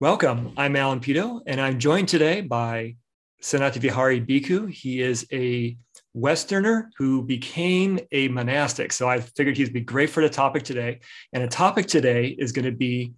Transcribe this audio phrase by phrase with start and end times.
[0.00, 0.52] Welcome.
[0.56, 2.96] I'm Alan Peto, and I'm joined today by
[3.40, 4.68] Sanati Vihari Bhikkhu.
[4.68, 5.76] He is a
[6.14, 8.92] Westerner who became a monastic.
[8.92, 10.98] So I figured he'd be great for the topic today.
[11.32, 13.12] And the topic today is going to be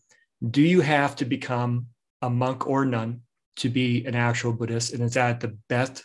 [0.51, 1.87] Do you have to become
[2.21, 3.23] a monk or nun
[3.57, 4.93] to be an actual Buddhist?
[4.93, 6.05] And is that the best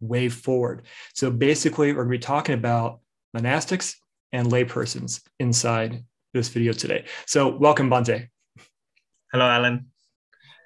[0.00, 0.86] way forward?
[1.12, 3.00] So basically, we're going to be talking about
[3.36, 3.94] monastics
[4.32, 6.02] and laypersons inside
[6.32, 7.04] this video today.
[7.26, 8.28] So welcome, Bhante.
[9.30, 9.90] Hello, Alan.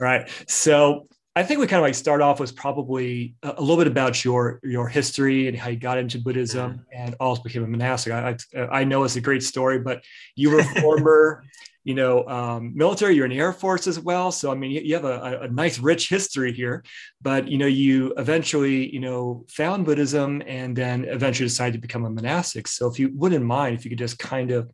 [0.02, 0.28] Right.
[0.48, 1.06] So
[1.36, 4.58] I think we kind of like start off with probably a, little bit about your
[4.64, 6.82] your history and how you got into Buddhism mm-hmm.
[6.92, 8.12] and also became a monastic.
[8.12, 10.02] I, I, I know it's a great story, but
[10.34, 11.44] you were former,
[11.84, 13.14] you know, um, military.
[13.14, 14.32] You're in the Air Force as well.
[14.32, 16.82] So I mean, you, you have a, a, nice, rich history here.
[17.20, 22.04] But you know, you eventually, you know, found Buddhism and then eventually decided to become
[22.04, 22.66] a monastic.
[22.66, 24.68] So if you wouldn't mind, if you could just kind of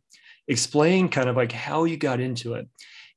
[0.47, 2.67] explain kind of like how you got into it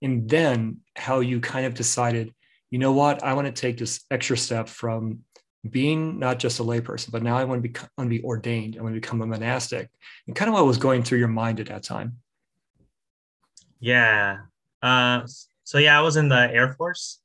[0.02, 2.32] and then how you kind of decided
[2.72, 3.22] you know what?
[3.22, 5.20] I want to take this extra step from
[5.68, 8.76] being not just a layperson but now i want to be, want to be ordained.
[8.76, 9.90] I want to become a monastic.
[10.26, 12.16] And kind of what was going through your mind at that time.
[13.78, 14.38] Yeah.
[14.82, 15.22] Uh,
[15.62, 17.20] so yeah i was in the air force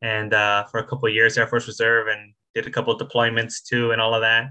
[0.00, 3.90] and uh, for a couple years air force reserve and did a couple deployments too
[3.90, 4.50] and all of that.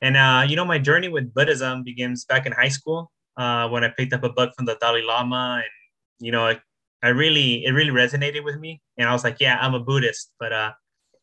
[0.00, 3.84] And uh, you know my journey with buddhism begins back in high school uh, when
[3.84, 6.56] i picked up a book from the dalai lama and you know
[7.02, 10.32] I really it really resonated with me, and I was like, yeah, I'm a Buddhist,
[10.38, 10.72] but uh,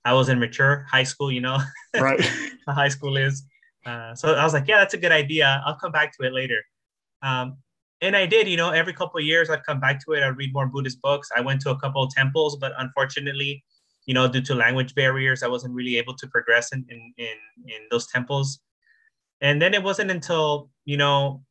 [0.03, 0.85] I wasn't mature.
[0.89, 1.59] High school, you know,
[1.99, 2.21] right?
[2.67, 3.43] high school is.
[3.85, 5.63] Uh, so I was like, yeah, that's a good idea.
[5.65, 6.61] I'll come back to it later.
[7.21, 7.57] Um,
[8.01, 10.23] and I did, you know, every couple of years I'd come back to it.
[10.23, 11.29] I'd read more Buddhist books.
[11.35, 13.63] I went to a couple of temples, but unfortunately,
[14.05, 17.35] you know, due to language barriers, I wasn't really able to progress in in in,
[17.67, 18.59] in those temples.
[19.41, 21.43] And then it wasn't until you know,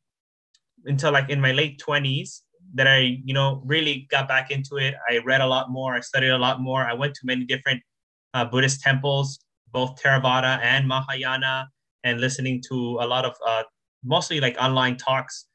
[0.85, 2.43] until like in my late twenties
[2.75, 4.95] that I, you know, really got back into it.
[5.09, 5.95] I read a lot more.
[5.95, 6.85] I studied a lot more.
[6.85, 7.81] I went to many different
[8.33, 9.39] uh, Buddhist temples,
[9.71, 11.69] both Theravada and Mahayana,
[12.03, 13.63] and listening to a lot of uh,
[14.03, 15.45] mostly like online talks.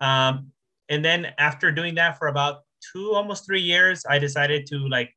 [0.00, 0.52] Um,
[0.88, 2.62] and then after doing that for about
[2.92, 5.12] two, almost three years, I decided to like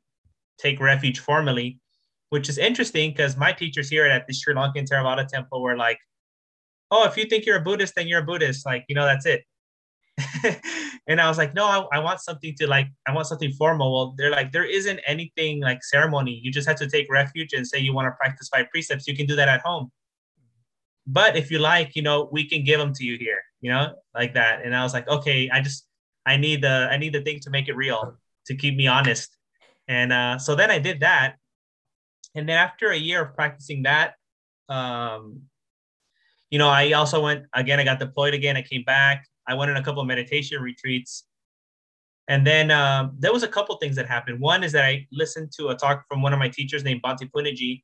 [0.58, 1.80] take refuge formally,
[2.30, 6.00] which is interesting because my teachers here at the Sri Lankan Theravada temple were like,
[6.92, 8.66] "Oh, if you think you're a Buddhist, then you're a Buddhist.
[8.66, 9.44] Like, you know, that's it."
[11.08, 13.94] and I was like, no, I, I, want something to like, I want something formal.
[13.94, 16.40] Well, they're like, there isn't anything like ceremony.
[16.44, 19.08] You just have to take refuge and say you want to practice five precepts.
[19.08, 19.92] You can do that at home.
[21.08, 23.96] But if you like, you know, we can give them to you here, you know,
[24.14, 24.64] like that.
[24.64, 25.88] And I was like, okay, I just,
[26.26, 29.36] I need the, I need the thing to make it real, to keep me honest.
[29.88, 31.36] And uh, so then I did that.
[32.36, 34.14] And then after a year of practicing that,
[34.68, 35.50] um,
[36.50, 37.80] you know, I also went again.
[37.80, 38.58] I got deployed again.
[38.58, 39.26] I came back.
[39.50, 41.26] I went on a couple of meditation retreats.
[42.28, 44.40] And then um, there was a couple things that happened.
[44.40, 47.30] One is that I listened to a talk from one of my teachers named Bhante
[47.32, 47.82] Punnaji.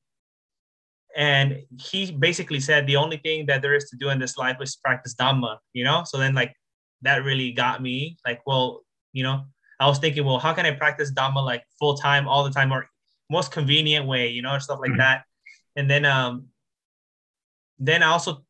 [1.17, 4.57] And he basically said the only thing that there is to do in this life
[4.61, 6.03] is practice Dhamma, you know?
[6.05, 6.53] So then like
[7.01, 8.83] that really got me like, well,
[9.13, 9.45] you know,
[9.79, 12.71] I was thinking, well, how can I practice Dhamma like full time all the time
[12.71, 12.87] or
[13.31, 14.99] most convenient way, you know, or stuff like mm-hmm.
[14.99, 15.23] that.
[15.75, 16.49] And then um
[17.79, 18.43] then I also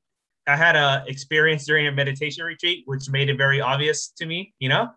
[0.48, 4.54] I had a experience during a meditation retreat, which made it very obvious to me,
[4.60, 4.90] you know,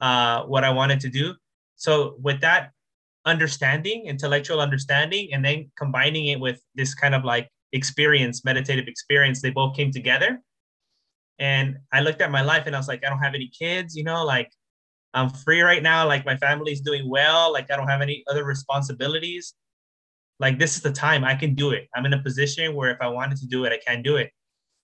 [0.00, 1.34] uh, what I wanted to do.
[1.76, 2.70] So with that
[3.24, 9.42] understanding, intellectual understanding, and then combining it with this kind of like experience, meditative experience,
[9.42, 10.40] they both came together.
[11.38, 13.96] And I looked at my life and I was like, I don't have any kids,
[13.96, 14.50] you know, like
[15.14, 16.06] I'm free right now.
[16.06, 17.52] Like my family's doing well.
[17.52, 19.54] Like I don't have any other responsibilities.
[20.38, 21.88] Like this is the time I can do it.
[21.94, 24.30] I'm in a position where if I wanted to do it, I can do it.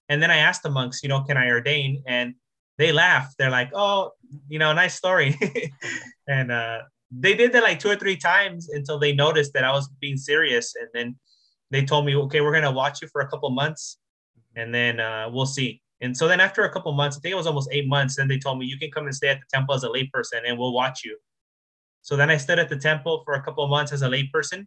[0.08, 2.02] And then I asked the monks, you know, can I ordain?
[2.06, 2.34] And
[2.78, 3.36] they laughed.
[3.38, 4.12] They're like, oh,
[4.48, 5.38] you know, nice story.
[6.28, 6.78] and uh,
[7.10, 10.16] they did that like two or three times until they noticed that I was being
[10.16, 10.74] serious.
[10.76, 11.16] And then
[11.70, 13.98] they told me, okay, we're going to watch you for a couple months
[14.56, 15.82] and then uh, we'll see.
[16.00, 18.28] And so then after a couple months, I think it was almost eight months, then
[18.28, 20.58] they told me, you can come and stay at the temple as a layperson and
[20.58, 21.18] we'll watch you.
[22.02, 24.66] So then I stood at the temple for a couple months as a layperson,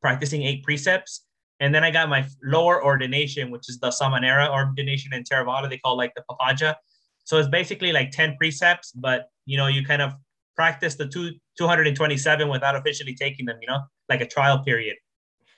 [0.00, 1.24] practicing eight precepts.
[1.62, 5.70] And then I got my lower ordination, which is the Samanera ordination in Theravada.
[5.70, 6.74] They call like the Pabbajja.
[7.22, 10.12] So it's basically like 10 precepts, but you know, you kind of
[10.56, 13.78] practice the two, 227 without officially taking them, you know,
[14.08, 14.96] like a trial period.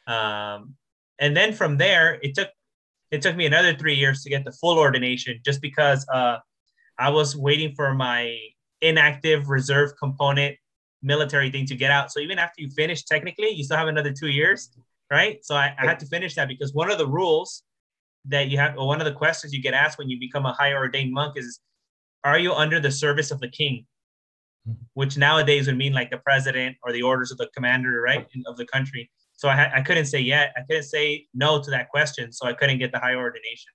[0.07, 0.75] Um,
[1.19, 2.51] and then from there, it took
[3.11, 6.37] it took me another three years to get the full ordination just because uh,
[6.99, 8.37] I was waiting for my
[8.83, 10.57] inactive reserve component
[11.03, 12.13] military thing to get out.
[12.13, 14.69] So even after you finish, technically, you still have another two years
[15.11, 15.45] right?
[15.45, 17.63] So I, I had to finish that because one of the rules
[18.27, 20.53] that you have, or one of the questions you get asked when you become a
[20.53, 21.61] higher ordained monk is,
[22.25, 23.87] are you under the service of the king?
[24.69, 24.83] mm-hmm.
[24.95, 28.57] which nowadays would mean like the president or the orders of the commander, right, of
[28.57, 29.11] the country.
[29.33, 30.53] So I, I couldn't say yet.
[30.57, 32.33] I couldn't say no to that question.
[32.33, 33.73] So I couldn't get the high ordination.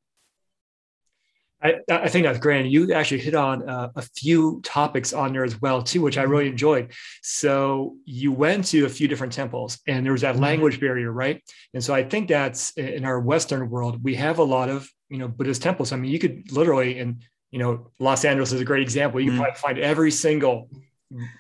[1.62, 2.66] I, I, think that's great.
[2.68, 6.24] You actually hit on uh, a few topics on there as well too, which I
[6.24, 6.54] really mm-hmm.
[6.54, 6.94] enjoyed.
[7.22, 10.44] So you went to a few different temples, and there was that mm-hmm.
[10.44, 11.44] language barrier, right?
[11.74, 15.18] And so I think that's in our Western world, we have a lot of you
[15.18, 15.92] know Buddhist temples.
[15.92, 19.20] I mean, you could literally, and you know, Los Angeles is a great example.
[19.20, 19.42] You mm-hmm.
[19.42, 20.70] probably find every single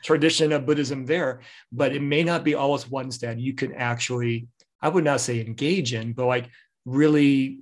[0.04, 1.42] tradition of Buddhism there,
[1.72, 4.48] but it may not be always ones that you can actually,
[4.82, 6.50] I would not say engage in, but like
[6.86, 7.60] really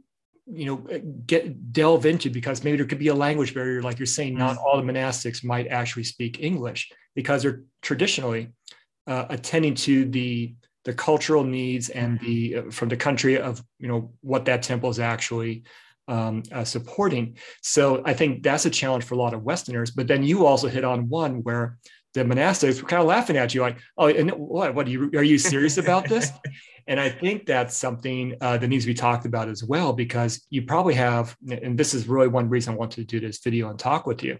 [0.50, 0.78] you know
[1.26, 4.56] get delve into because maybe there could be a language barrier like you're saying not
[4.56, 4.66] mm-hmm.
[4.66, 8.50] all the monastics might actually speak english because they're traditionally
[9.08, 10.56] uh, attending to the
[10.86, 14.90] the cultural needs and the uh, from the country of you know what that temple
[14.90, 15.64] is actually
[16.08, 20.08] um, uh, supporting so i think that's a challenge for a lot of westerners but
[20.08, 21.78] then you also hit on one where
[22.14, 25.12] the monastics were kind of laughing at you like oh and what what are you
[25.16, 26.32] are you serious about this
[26.88, 30.46] and I think that's something uh, that needs to be talked about as well, because
[30.50, 33.70] you probably have, and this is really one reason I wanted to do this video
[33.70, 34.38] and talk with you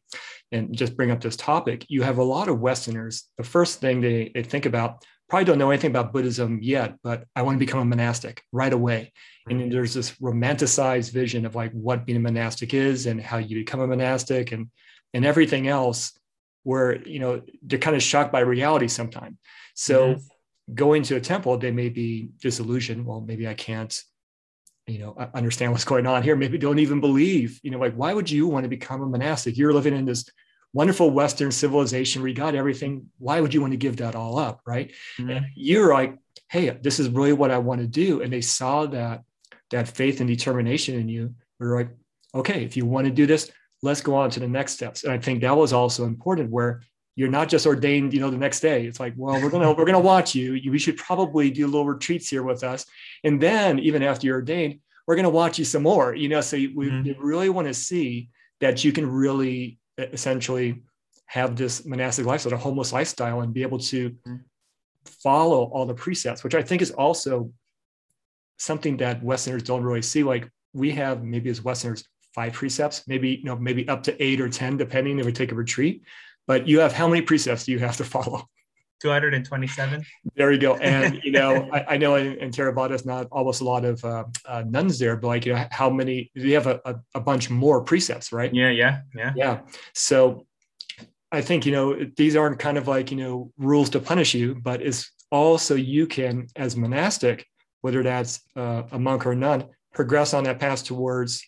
[0.54, 1.86] and just bring up this topic.
[1.90, 3.26] You have a lot of Westerners.
[3.38, 7.26] The first thing they, they think about probably don't know anything about Buddhism yet, but
[7.36, 9.12] I want to become a monastic right away.
[9.50, 13.58] And there's this romanticized vision of like what being a monastic is and how you
[13.58, 14.70] become a monastic and
[15.14, 16.18] and everything else
[16.68, 19.38] where you know they're kind of shocked by reality sometimes.
[19.74, 20.28] So mm-hmm
[20.74, 23.06] going to a temple, they may be disillusioned.
[23.06, 23.98] Well, maybe I can't,
[24.86, 26.36] you know, understand what's going on here.
[26.36, 29.58] Maybe don't even believe, you know, like, why would you want to become a monastic?
[29.58, 30.26] You're living in this
[30.74, 33.08] wonderful Western civilization where you got everything.
[33.18, 34.62] Why would you want to give that all up?
[34.66, 34.94] Right.
[35.18, 35.46] Mm-hmm.
[35.56, 36.18] you're like,
[36.50, 38.22] hey, this is really what I want to do.
[38.22, 39.24] And they saw that
[39.72, 41.36] that faith and determination in you.
[41.60, 41.90] We're like,
[42.34, 43.52] okay, if you want to do this,
[43.82, 45.04] let's go on to the next steps.
[45.04, 46.82] And I think that was also important where
[47.18, 49.86] you're not just ordained you know the next day it's like well we're gonna we're
[49.86, 52.86] gonna watch you you should probably do little retreats here with us
[53.26, 56.56] and then even after you're ordained we're gonna watch you some more you know so
[56.56, 57.22] we, mm-hmm.
[57.22, 58.30] really want to see
[58.62, 60.82] that you can really essentially
[61.26, 64.36] have this monastic lifestyle a homeless lifestyle and be able to mm-hmm.
[65.06, 67.52] follow all the precepts which i think is also
[68.58, 72.04] something that westerners don't really see like we have maybe as westerners
[72.38, 75.52] five precepts maybe you know maybe up to eight or ten depending if we take
[75.52, 76.04] a retreat
[76.48, 78.48] but you have how many precepts do you have to follow?
[79.00, 80.04] 227.
[80.36, 80.76] There you go.
[80.78, 84.04] And, you know, I, I know in, in Theravada, it's not almost a lot of
[84.04, 87.20] uh, uh, nuns there, but like, you know, how many, you have a, a, a
[87.20, 88.52] bunch more precepts, right?
[88.52, 89.34] Yeah, yeah, yeah.
[89.36, 89.60] Yeah.
[89.94, 90.48] So
[91.32, 94.56] I think, you know, these aren't kind of like, you know, rules to punish you,
[94.56, 97.46] but it's also you can, as monastic,
[97.82, 101.46] whether that's uh, a monk or a nun, progress on that path towards,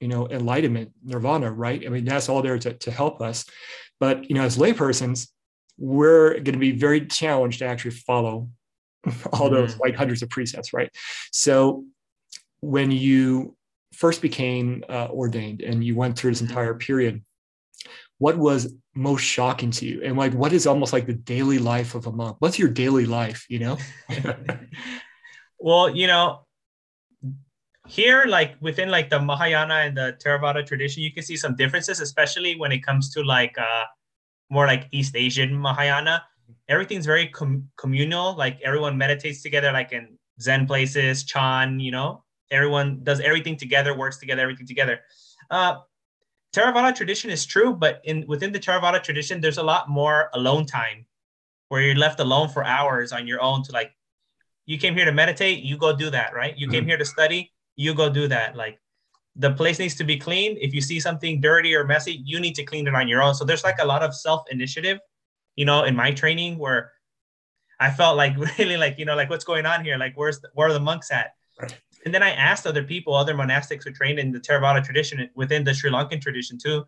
[0.00, 1.84] you know, enlightenment, nirvana, right?
[1.84, 3.44] I mean, that's all there to, to help us.
[4.00, 5.28] But you know, as laypersons,
[5.76, 8.48] we're going to be very challenged to actually follow
[9.32, 9.82] all those mm-hmm.
[9.82, 10.90] like hundreds of precepts, right?
[11.32, 11.84] So
[12.60, 13.56] when you
[13.94, 16.50] first became uh, ordained and you went through this mm-hmm.
[16.50, 17.22] entire period,
[18.18, 20.02] what was most shocking to you?
[20.02, 22.36] And like, what is almost like the daily life of a monk?
[22.40, 23.46] What's your daily life?
[23.48, 23.78] You know?
[25.58, 26.44] well, you know,
[27.88, 32.00] here like within like the mahayana and the theravada tradition you can see some differences
[32.00, 33.84] especially when it comes to like uh
[34.50, 36.22] more like east asian mahayana.
[36.68, 42.22] Everything's very com- communal like everyone meditates together like in zen places chan you know?
[42.50, 45.00] Everyone does everything together works together everything together.
[45.50, 45.76] Uh
[46.54, 50.66] theravada tradition is true but in within the theravada tradition there's a lot more alone
[50.66, 51.06] time
[51.68, 53.92] where you're left alone for hours on your own to like
[54.66, 56.56] you came here to meditate you go do that right?
[56.58, 56.74] You mm-hmm.
[56.74, 58.56] came here to study you go do that.
[58.56, 58.78] Like
[59.36, 60.58] the place needs to be cleaned.
[60.60, 63.34] If you see something dirty or messy, you need to clean it on your own.
[63.34, 64.98] So there's like a lot of self initiative,
[65.54, 66.92] you know, in my training where
[67.78, 69.96] I felt like really like, you know, like what's going on here?
[69.96, 71.34] Like where's the, where are the monks at?
[72.04, 75.62] And then I asked other people, other monastics who trained in the Theravada tradition within
[75.62, 76.84] the Sri Lankan tradition too.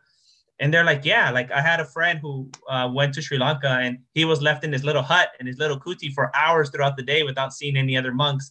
[0.58, 3.78] And they're like, yeah, like I had a friend who uh, went to Sri Lanka
[3.80, 6.96] and he was left in his little hut in his little kuti for hours throughout
[6.96, 8.50] the day without seeing any other monks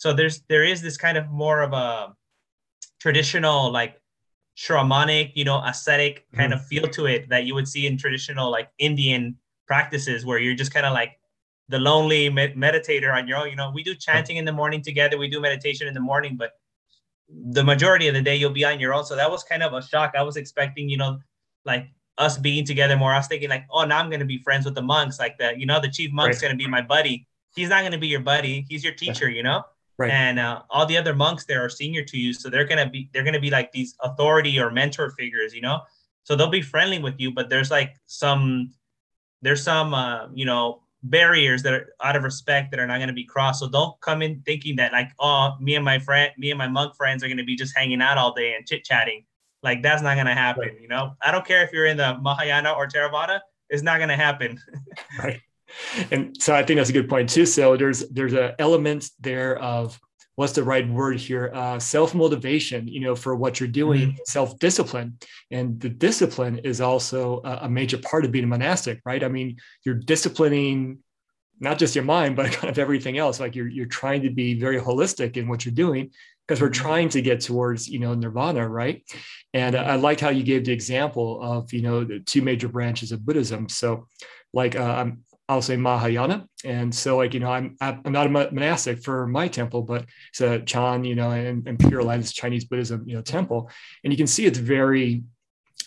[0.00, 2.14] so there's there is this kind of more of a
[3.00, 4.00] traditional like
[4.56, 6.60] shamanic you know ascetic kind mm-hmm.
[6.60, 10.54] of feel to it that you would see in traditional like indian practices where you're
[10.54, 11.12] just kind of like
[11.68, 13.48] the lonely med- meditator on your own.
[13.48, 16.36] You know we do chanting in the morning together we do meditation in the morning
[16.36, 16.52] but
[17.28, 19.04] the majority of the day you'll be on your own.
[19.04, 20.14] So that was kind of a shock.
[20.18, 21.20] I was expecting you know
[21.64, 21.86] like
[22.18, 23.12] us being together more.
[23.12, 25.38] I was thinking like oh now i'm going to be friends with the monks like
[25.38, 25.58] that.
[25.58, 26.48] you know the chief monk's right.
[26.48, 27.26] going to be my buddy.
[27.54, 28.66] He's not going to be your buddy.
[28.68, 29.62] He's your teacher you know
[30.00, 30.10] Right.
[30.10, 33.10] And uh, all the other monks there are senior to you, so they're gonna be
[33.12, 35.80] they're gonna be like these authority or mentor figures, you know.
[36.22, 38.72] So they'll be friendly with you, but there's like some
[39.42, 43.08] there's some uh, you know barriers that are out of respect that are not going
[43.08, 43.60] to be crossed.
[43.60, 46.68] So don't come in thinking that like, oh, me and my friend, me and my
[46.68, 49.26] monk friends are going to be just hanging out all day and chit chatting.
[49.62, 50.68] Like that's not going to happen.
[50.68, 50.80] Right.
[50.80, 54.08] You know, I don't care if you're in the Mahayana or Theravada, it's not going
[54.08, 54.58] to happen.
[55.22, 55.40] right.
[56.10, 57.46] And so I think that's a good point too.
[57.46, 59.98] So there's there's an element there of
[60.40, 64.24] what's the right word here uh, self-motivation you know for what you're doing mm-hmm.
[64.24, 65.18] self-discipline
[65.50, 69.28] and the discipline is also a, a, major part of being a monastic right i
[69.28, 70.98] mean you're disciplining
[71.58, 74.58] not just your mind but kind of everything else like you're, you're trying to be
[74.58, 76.10] very holistic in what you're doing
[76.48, 76.86] because we're mm-hmm.
[76.86, 79.02] trying to get towards you know nirvana right
[79.52, 83.12] and i liked how you gave the example of you know the two major branches
[83.12, 84.06] of buddhism so
[84.54, 85.04] like uh,
[85.50, 86.46] I'll say Mahayana.
[86.64, 90.40] And so like, you know, I'm, I'm not a monastic for my temple, but it's
[90.40, 93.68] a Chan, you know, and, and Pure Land is Chinese Buddhism, you know, temple.
[94.04, 95.24] And you can see it's very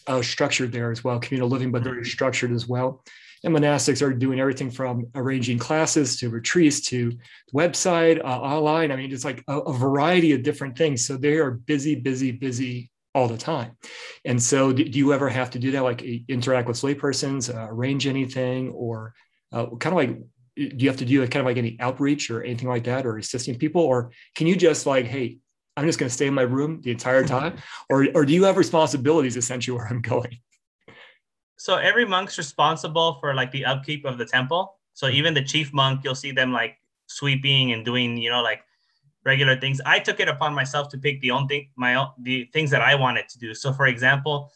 [0.05, 3.05] uh, structured there as well, communal living, but very structured as well.
[3.45, 7.13] And monastics are doing everything from arranging classes to retreats to
[7.55, 8.91] website, uh, online.
[8.91, 11.07] I mean, it's like a, a variety of different things.
[11.07, 13.77] So they are busy, busy, busy all the time.
[14.25, 18.07] And so, do, you ever have to do that, like interact with laypersons, uh, arrange
[18.07, 19.13] anything, or
[19.53, 20.17] uh, kind of like
[20.55, 23.17] do you have to do kind of like any outreach or anything like that or
[23.17, 23.81] assisting people?
[23.81, 25.37] Or can you just like hey
[25.75, 27.57] i'm just going to stay in my room the entire time?
[27.89, 30.37] Or, or do you have responsibilities essentially where i'm going?
[31.57, 34.79] So every monk's responsible for like the upkeep of the temple.
[34.93, 38.61] So even the chief monk you'll see them like sweeping and doing you know like
[39.25, 39.79] regular things.
[39.85, 42.81] I took it upon myself to pick the own thing my own the things that
[42.81, 43.53] i wanted to do.
[43.55, 44.51] So for example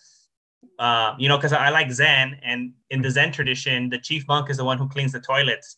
[0.79, 4.50] uh, you know, because I like Zen, and in the Zen tradition, the chief monk
[4.50, 5.77] is the one who cleans the toilets.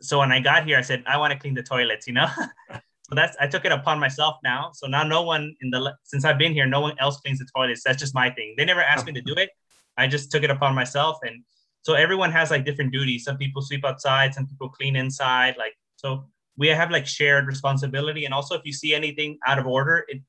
[0.00, 2.06] So when I got here, I said I want to clean the toilets.
[2.06, 2.26] You know,
[2.70, 4.70] so that's I took it upon myself now.
[4.74, 7.46] So now no one in the since I've been here, no one else cleans the
[7.54, 7.82] toilets.
[7.84, 8.54] That's just my thing.
[8.58, 9.50] They never asked me to do it.
[9.96, 11.42] I just took it upon myself, and
[11.80, 13.24] so everyone has like different duties.
[13.24, 15.56] Some people sweep outside, some people clean inside.
[15.56, 16.26] Like so,
[16.58, 18.26] we have like shared responsibility.
[18.26, 20.20] And also, if you see anything out of order, it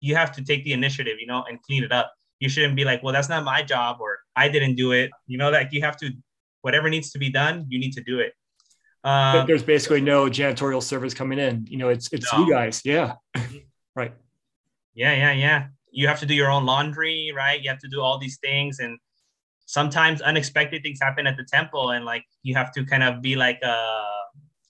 [0.00, 2.84] you have to take the initiative, you know, and clean it up you shouldn't be
[2.84, 5.10] like, well, that's not my job or I didn't do it.
[5.26, 6.10] You know, that you have to,
[6.62, 8.34] whatever needs to be done, you need to do it.
[9.04, 11.66] Um, but there's basically no janitorial service coming in.
[11.70, 12.40] You know, it's it's no.
[12.40, 12.82] you guys.
[12.84, 13.14] Yeah.
[13.96, 14.12] right.
[14.94, 15.66] Yeah, yeah, yeah.
[15.92, 17.62] You have to do your own laundry, right?
[17.62, 18.80] You have to do all these things.
[18.80, 18.98] And
[19.66, 23.36] sometimes unexpected things happen at the temple and like you have to kind of be
[23.36, 24.02] like a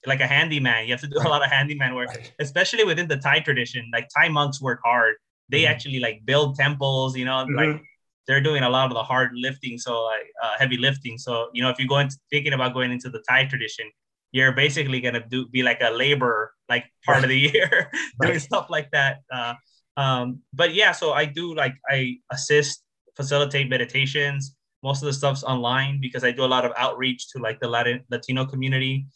[0.06, 0.84] like a handyman.
[0.84, 2.32] You have to do a lot of handyman work, right.
[2.38, 3.88] especially within the Thai tradition.
[3.92, 5.16] Like Thai monks work hard
[5.48, 5.72] they mm-hmm.
[5.72, 7.54] actually like build temples you know mm-hmm.
[7.54, 7.82] like
[8.26, 11.62] they're doing a lot of the hard lifting so like uh, heavy lifting so you
[11.62, 13.90] know if you're going to, thinking about going into the thai tradition
[14.32, 17.24] you're basically going to do be like a laborer like part right.
[17.24, 18.40] of the year doing right.
[18.40, 19.54] stuff like that uh,
[19.96, 22.82] um, but yeah so i do like i assist
[23.16, 27.38] facilitate meditations most of the stuff's online because i do a lot of outreach to
[27.38, 29.06] like the latin latino community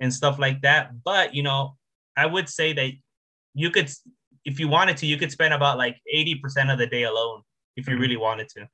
[0.00, 1.76] and stuff like that but you know
[2.16, 2.90] i would say that
[3.54, 3.90] you could
[4.44, 7.42] if you wanted to, you could spend about like 80% of the day alone
[7.76, 8.02] if you mm-hmm.
[8.02, 8.68] really wanted to.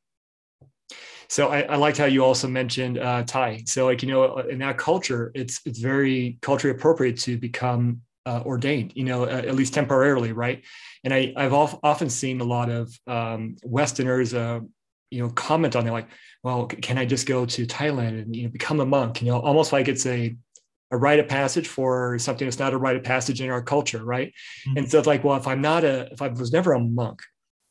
[1.28, 3.64] So I, I liked how you also mentioned uh, Thai.
[3.66, 8.42] So like you know, in that culture, it's it's very culturally appropriate to become uh,
[8.44, 8.92] ordained.
[8.94, 10.62] You know, uh, at least temporarily, right?
[11.02, 14.60] And I I've often seen a lot of um, Westerners, uh,
[15.10, 16.08] you know, comment on it like,
[16.44, 19.20] well, can I just go to Thailand and you know become a monk?
[19.20, 20.36] You know, almost like it's a
[20.90, 24.04] a rite of passage for something that's not a rite of passage in our culture,
[24.04, 24.28] right?
[24.68, 24.78] Mm-hmm.
[24.78, 27.20] And so it's like, well, if I'm not a, if I was never a monk,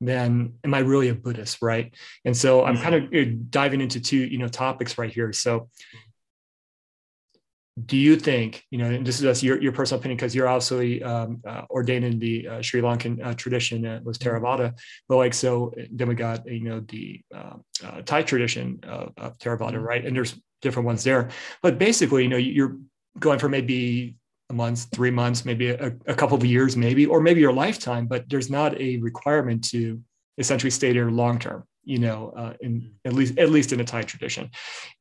[0.01, 1.93] then am I really a Buddhist, right?
[2.25, 3.43] And so I'm kind of mm-hmm.
[3.49, 5.31] diving into two, you know, topics right here.
[5.31, 5.69] So,
[7.85, 10.47] do you think, you know, and this is just your, your personal opinion because you're
[10.47, 14.45] obviously um, uh, ordained in the uh, Sri Lankan uh, tradition, uh, was mm-hmm.
[14.45, 14.77] Theravada,
[15.09, 19.37] but like so, then we got you know the uh, uh, Thai tradition of, of
[19.39, 19.83] Theravada, mm-hmm.
[19.83, 20.05] right?
[20.05, 21.29] And there's different ones there,
[21.61, 22.77] but basically, you know, you're
[23.19, 24.15] going for maybe
[24.49, 28.05] a month, three months, maybe a, a couple of years, maybe, or maybe your lifetime,
[28.07, 29.99] but there's not a requirement to
[30.37, 33.83] essentially stay there long term, you know, uh, in at least at least in a
[33.83, 34.51] Thai tradition.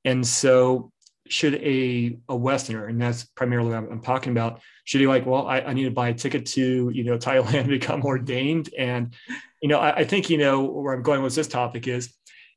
[0.05, 0.93] And so
[1.29, 5.25] should a, a Westerner, and that's primarily what I'm, I'm talking about, should he like,
[5.25, 8.69] well, I, I, need to buy a ticket to, you know, Thailand, become ordained.
[8.77, 9.15] And,
[9.63, 12.15] you know, I, I think, you know, where I'm going with this topic is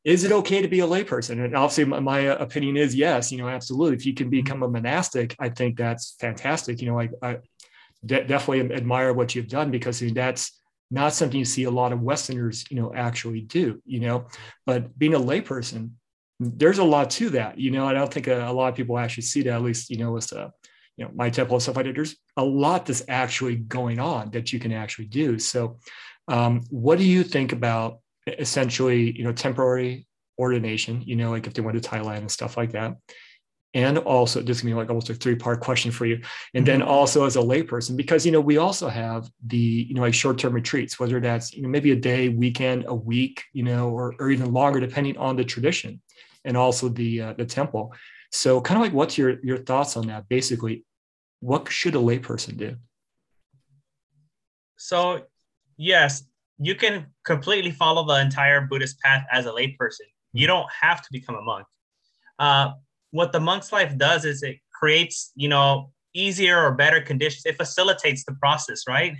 [0.08, 1.44] is it okay to be a layperson?
[1.44, 3.30] And obviously, my, my, opinion is yes.
[3.30, 3.98] You know, absolutely.
[3.98, 4.42] If you can mm-hmm.
[4.42, 6.82] become a monastic, I think that's fantastic.
[6.82, 7.38] You know, I, I
[8.06, 11.72] de- definitely admire what you've done because I mean, that's not something you see a
[11.72, 13.82] lot of Westerners, you know, actually do.
[13.86, 14.28] You know,
[14.66, 15.92] but being a layperson,
[16.40, 17.60] there's a lot to that.
[17.60, 19.56] You know, I don't think a, a lot of people actually see that.
[19.56, 20.52] At least, you know, with uh,
[20.96, 21.96] you know, my temple and stuff like that.
[21.96, 25.38] There's a lot that's actually going on that you can actually do.
[25.38, 25.80] So,
[26.30, 30.08] um, what do you think about essentially, you know, temporary
[30.40, 32.96] ordination, you know, like if they went to Thailand and stuff like that.
[33.74, 36.18] and also this can be like almost a three part question for you
[36.56, 36.90] and then Mm-hmm.
[36.98, 40.38] also as a layperson because you know we also have the you know like short
[40.40, 44.16] term retreats whether that's you know maybe a day weekend a week you know or,
[44.20, 46.02] or even longer depending on the tradition
[46.46, 47.94] and also the uh, the temple
[48.32, 50.84] so kind of like what's your your thoughts on that basically
[51.42, 52.76] what should a layperson do
[54.78, 55.26] So,
[55.78, 56.24] yes,
[56.60, 60.08] you can completely follow the entire Buddhist path as a layperson.
[60.34, 61.66] You don't have to become a monk.
[62.40, 62.72] Uh,
[63.12, 67.46] what the monk's life does is it creates, you know, easier or better conditions.
[67.46, 69.16] It facilitates the process, right?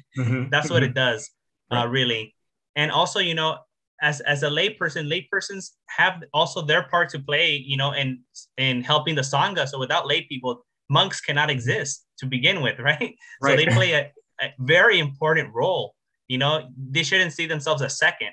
[0.50, 1.30] That's what it does,
[1.72, 1.84] Right.
[1.84, 2.36] uh, really.
[2.76, 3.58] And also, you know,
[4.02, 8.22] as as a layperson, laypersons have also their part to play, you know, in
[8.58, 9.68] in helping the sangha.
[9.68, 13.16] So without lay people, monks cannot exist to begin with, right?
[13.42, 15.96] So they play a, a very important role.
[16.28, 18.32] You know, they shouldn't see themselves as second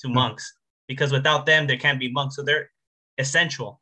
[0.00, 0.14] to Mhm.
[0.14, 0.54] monks
[0.88, 2.36] because without them, there can't be monks.
[2.36, 2.70] So they're
[3.18, 3.80] essential.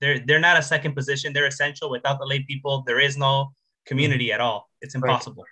[0.00, 1.32] They're they're not a second position.
[1.32, 1.90] They're essential.
[1.90, 3.52] Without the lay people, there is no
[3.86, 4.70] community at all.
[4.80, 5.02] It's Right.
[5.10, 5.44] impossible.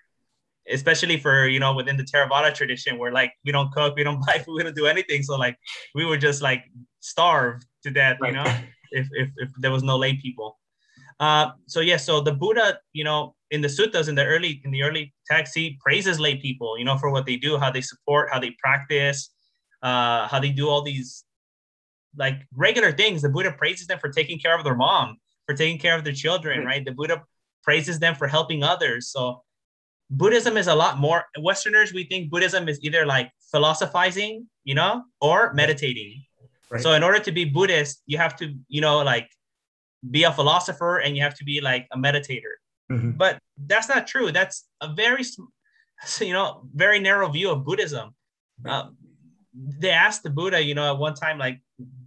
[0.68, 4.20] Especially for you know within the Theravada tradition, where like we don't cook, we don't
[4.26, 5.22] buy food, we don't do anything.
[5.22, 5.56] So like
[5.94, 6.64] we would just like
[7.00, 8.44] starve to death, you know,
[8.92, 10.58] if, if if there was no lay people.
[11.20, 14.70] Uh, so yeah, so the Buddha, you know, in the suttas in the early in
[14.70, 17.80] the early texts, he praises lay people, you know, for what they do, how they
[17.80, 19.30] support, how they practice,
[19.82, 21.24] uh, how they do all these
[22.16, 23.22] like regular things.
[23.22, 26.12] The Buddha praises them for taking care of their mom, for taking care of their
[26.12, 26.66] children, Right.
[26.66, 26.84] right?
[26.84, 27.22] The Buddha
[27.62, 29.10] praises them for helping others.
[29.10, 29.42] So
[30.10, 31.24] Buddhism is a lot more.
[31.38, 36.24] Westerners, we think Buddhism is either like philosophizing, you know, or meditating.
[36.70, 36.80] Right.
[36.82, 39.28] So in order to be Buddhist, you have to, you know, like
[40.10, 42.54] be a philosopher and you have to be like a meditator.
[42.90, 43.16] Mhm.
[43.18, 44.30] But that's not true.
[44.30, 45.22] That's a very,
[46.20, 48.14] you know, very narrow view of Buddhism.
[48.64, 48.88] Uh,
[49.54, 51.60] they asked the Buddha, you know, at one time, like,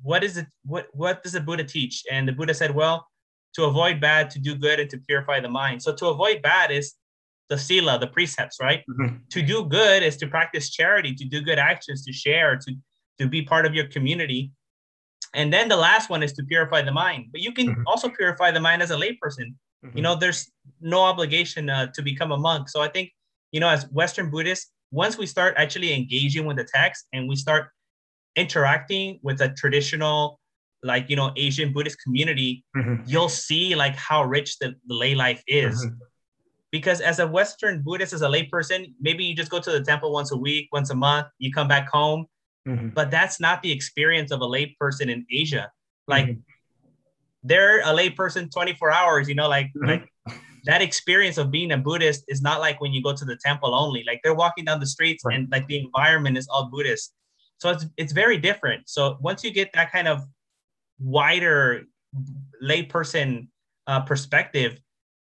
[0.03, 0.47] what is it?
[0.63, 2.03] What what does the Buddha teach?
[2.11, 3.07] And the Buddha said, well,
[3.55, 5.81] to avoid bad, to do good, and to purify the mind.
[5.81, 6.95] So to avoid bad is
[7.49, 8.83] the sila, the precepts, right?
[8.87, 9.27] Mhm.
[9.29, 12.75] To do good is to practice charity, to do good actions, to share, to
[13.19, 14.51] to be part of your community.
[15.33, 17.25] And then the last one is to purify the mind.
[17.31, 17.83] But you can Mhm.
[17.85, 19.55] also purify the mind as a layperson.
[19.95, 22.69] You know, there's no obligation uh, to become a monk.
[22.69, 23.11] So I think,
[23.51, 27.35] you know, as Western Buddhists, once we start actually engaging with the text and we
[27.35, 27.69] start
[28.35, 30.39] interacting with a traditional,
[30.83, 33.03] like, you know, Asian Buddhist community, Mhm.
[33.07, 35.85] you'll see like how rich the, the lay life is.
[35.85, 35.97] Mhm.
[36.71, 40.11] Because as a Western Buddhist, as a layperson, maybe you just go to the temple
[40.11, 42.25] once a week, once a month, you come back home,
[42.67, 42.93] Mhm.
[42.93, 45.71] but that's not the experience of a layperson in Asia.
[46.07, 46.43] Like Mhm.
[47.43, 49.87] They're a layperson 24 hours, you know, like Mhm.
[49.87, 50.09] like
[50.65, 53.73] that experience of being a Buddhist is not like when you go to the temple
[53.73, 54.03] only.
[54.05, 55.35] Like they're walking down the streets Right.
[55.39, 57.13] and like the environment is all Buddhist.
[57.59, 58.89] So it's it's very different.
[58.89, 60.21] So once you get that kind of
[60.99, 61.85] wider
[62.61, 63.47] layperson
[63.87, 64.79] uh, perspective,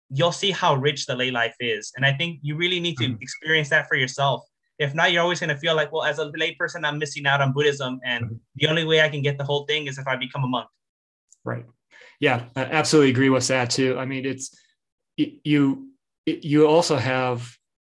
[0.09, 1.91] you'll see how rich the lay life is.
[1.95, 3.21] And I think you really need to Mhm.
[3.21, 4.43] experience that for yourself.
[4.79, 7.39] If not, you're always going to feel like, well, as a layperson, I'm missing out
[7.39, 8.39] on Buddhism, and Mhm.
[8.55, 10.67] the only way I can get the whole thing is if I become a monk.
[11.43, 11.65] Right.
[12.21, 13.97] Yeah, I absolutely agree with that too.
[13.97, 14.55] I mean, it's
[15.17, 15.87] you.
[16.27, 17.51] You also have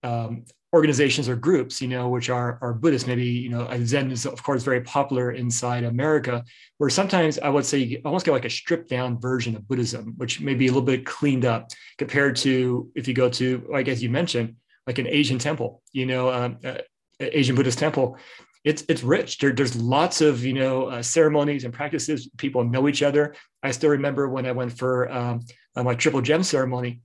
[0.03, 3.07] um, organizations or groups, you know, which are are Buddhist.
[3.07, 6.43] Maybe you know, Zen is of course very popular inside America,
[6.77, 10.13] where sometimes I would say you almost get like a stripped down version of Buddhism,
[10.17, 13.88] which may be a little bit cleaned up compared to if you go to, like
[13.88, 14.55] as you mentioned,
[14.86, 16.77] like an Asian temple, you know, um, uh,
[17.19, 18.19] Asian Buddhist temple.
[18.63, 19.39] It's it's rich.
[19.39, 22.30] There, there's lots of you know uh, ceremonies and practices.
[22.38, 23.36] People know each other.
[23.63, 25.41] I still remember when I went for um,
[25.76, 27.02] uh, my triple gem ceremony,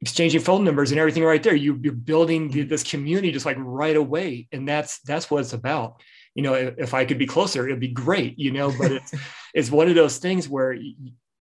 [0.00, 1.54] exchanging phone numbers and everything right there.
[1.54, 5.52] You, you're building the, this community just like right away, and that's that's what it's
[5.52, 6.00] about.
[6.34, 8.38] You know, if, if I could be closer, it'd be great.
[8.38, 9.14] You know, but it's
[9.54, 10.76] it's one of those things where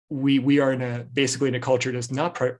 [0.10, 2.53] we we are in a basically in a culture that's not pre-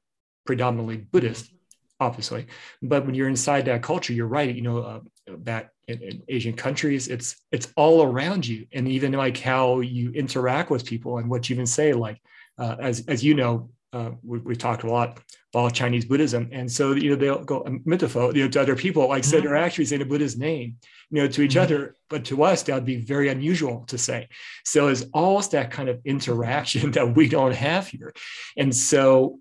[0.45, 1.52] predominantly Buddhist,
[1.99, 2.47] obviously,
[2.81, 4.53] but when you're inside that culture, you're right.
[4.53, 4.99] You know, uh,
[5.38, 10.12] back in, in Asian countries, it's it's all around you, and even like how you
[10.12, 11.93] interact with people and what you even say.
[11.93, 12.19] Like
[12.58, 15.19] uh, as as you know, uh, we, we've talked a lot
[15.53, 19.08] about Chinese Buddhism, and so you know they'll go mitofo, you know, to other people,
[19.08, 19.43] like say Mhm.
[19.43, 20.75] they're actually saying a Buddha's name,
[21.12, 21.62] you know, to each Mhm.
[21.62, 24.27] other, but to us that would be very unusual to say.
[24.65, 28.13] So it's almost that kind of interaction that we don't have here,
[28.58, 29.39] and so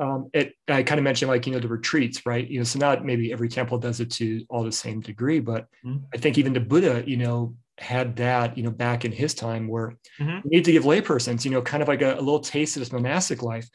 [0.00, 2.46] um, it I kind of mentioned like you know the retreats, right?
[2.48, 5.68] You know, so not maybe every temple does it to all the same degree, but
[5.84, 6.04] Mhm.
[6.14, 9.68] I think even the Buddha, you know, had that, you know, back in his time
[9.68, 10.44] where Mhm.
[10.44, 12.80] you need to give laypersons, you know, kind of like a, a little taste of
[12.80, 13.68] this monastic life.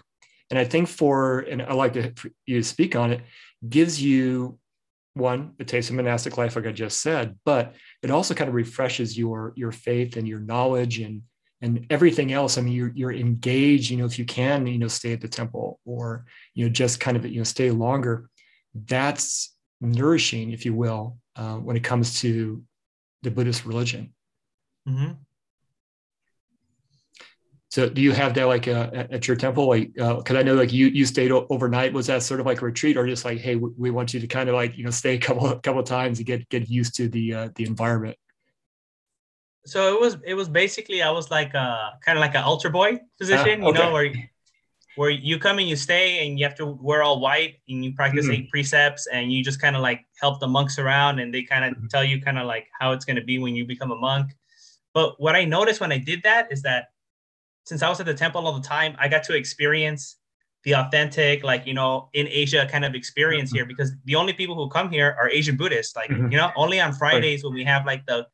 [0.49, 3.21] And I think for, and I like to for you to speak on it,
[3.67, 4.59] gives you
[5.13, 8.53] one, a taste of monastic life, like I just said, but it also kind of
[8.55, 11.23] refreshes your your faith and your knowledge and
[11.61, 14.87] and everything else i mean you're, you're engaged you know if you can you know
[14.87, 18.29] stay at the temple or you know just kind of you know stay longer.
[18.73, 22.63] That's nourishing if you will uh, when it comes to
[23.21, 24.13] the buddhist religion.
[24.87, 25.13] Mm-hmm.
[27.69, 29.67] so do you have that like uh, at your temple?
[29.67, 31.93] Like because uh, i know like you you stayed overnight.
[31.93, 34.27] Was that sort of like a retreat or just like hey we want you to
[34.27, 36.95] kind of like you know stay a couple couple of times to get get used
[36.95, 38.17] to the uh, the environment
[39.65, 42.69] so it was it was basically I was like a kind of like an altar
[42.69, 43.79] boy position, uh, okay.
[43.79, 44.13] you know, where
[44.95, 47.93] where you come and you stay and you have to wear all white and you
[47.93, 48.43] practice mm-hmm.
[48.43, 51.65] eight precepts and you just kind of like help the monks around and they kind
[51.65, 51.87] of mm-hmm.
[51.87, 54.31] tell you kind of like how it's going to be when you become a monk.
[54.93, 56.85] But what I noticed when I did that is that
[57.65, 60.17] since I was at the temple all the time, I got to experience
[60.63, 63.57] the authentic, like, you know, in Asia kind of experience mm-hmm.
[63.57, 65.95] here because the only people who come here are Asian Buddhists.
[65.95, 66.31] Like, mm-hmm.
[66.31, 67.49] you know, only on Fridays right.
[67.49, 68.27] when we have like the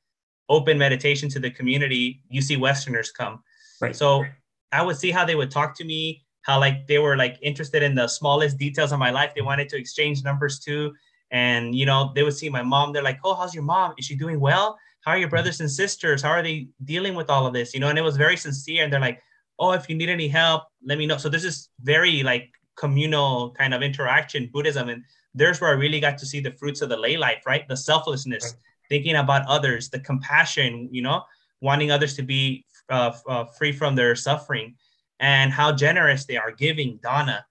[0.51, 3.41] open meditation to the community, you see Westerners come.
[3.79, 3.95] Right.
[3.95, 4.25] So
[4.71, 7.81] I would see how they would talk to me, how like they were like interested
[7.81, 9.31] in the smallest details of my life.
[9.33, 10.93] They wanted to exchange numbers too.
[11.31, 12.91] And you know, they would see my mom.
[12.91, 13.93] They're like, "Oh, how's your mom?
[13.97, 14.77] Is she doing well?
[15.05, 16.21] How are your brothers and sisters?
[16.21, 18.83] How are they dealing with all of this?" You know, and it was very sincere.
[18.83, 19.21] And they're like,
[19.57, 23.51] "Oh, if you need any help, let me know." So this is very like communal
[23.51, 26.89] kind of interaction Buddhism, and there's where I really got to see the fruits of
[26.89, 27.65] the lay life, right?
[27.69, 28.43] The selflessness.
[28.43, 28.55] Right
[28.91, 31.23] thinking about others, the compassion, you know,
[31.61, 34.75] wanting others to be uh, uh, free from their suffering,
[35.21, 37.45] and how generous they are giving dana.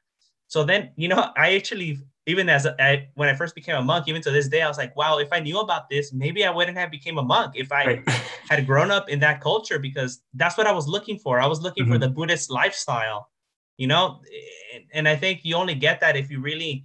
[0.48, 4.06] So then, you know, I actually even as I, when I first became a monk,
[4.06, 6.50] even to this day, I was like, wow, if I knew about this, maybe I
[6.50, 8.08] wouldn't have became a monk if I right.
[8.48, 11.40] had grown up in that culture because that's what I was looking for.
[11.40, 11.94] I was looking mm-hmm.
[11.94, 13.30] for the Buddhist lifestyle,
[13.78, 14.20] you know,
[14.92, 16.84] and I think you only get that if you really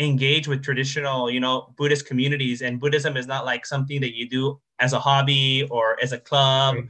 [0.00, 2.62] engage with traditional, you know, Buddhist communities.
[2.62, 6.18] And Buddhism is not like something that you do as a hobby or as a
[6.18, 6.84] club right.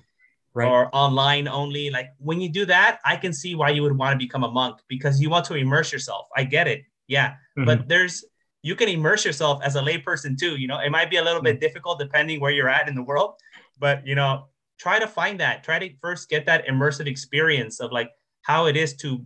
[0.55, 0.69] Right.
[0.69, 1.91] or online only.
[1.91, 4.51] Like when you do that, I can see why you would want to become a
[4.51, 6.29] monk because you want to immerse yourself.
[6.37, 6.85] I get it.
[7.09, 7.31] Yeah.
[7.31, 7.65] Mm-hmm.
[7.65, 8.25] But there's,
[8.63, 10.57] you can immerse yourself as a layperson too.
[10.57, 11.61] You know, it might be a little bit mm-hmm.
[11.61, 13.35] difficult depending where you're at in the world,
[13.79, 14.47] but you know,
[14.79, 15.65] try to find that.
[15.65, 18.11] Try to first get that immersive experience of like
[18.43, 19.25] how it is to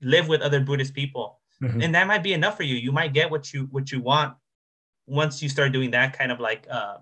[0.00, 1.80] live with other Buddhist people mm-hmm.
[1.80, 2.76] and that might be enough for you.
[2.76, 4.34] You might get what you what you want
[5.06, 6.96] once you start doing that kind of like uh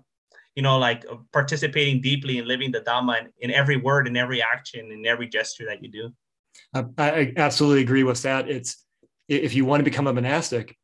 [0.55, 4.15] you know like uh, participating deeply and living the dhamma in, in every word in
[4.15, 6.13] every action in every gesture that you do.
[6.73, 8.49] Uh, i absolutely agree with that.
[8.49, 8.83] It's
[9.27, 10.75] if you want to become a monastic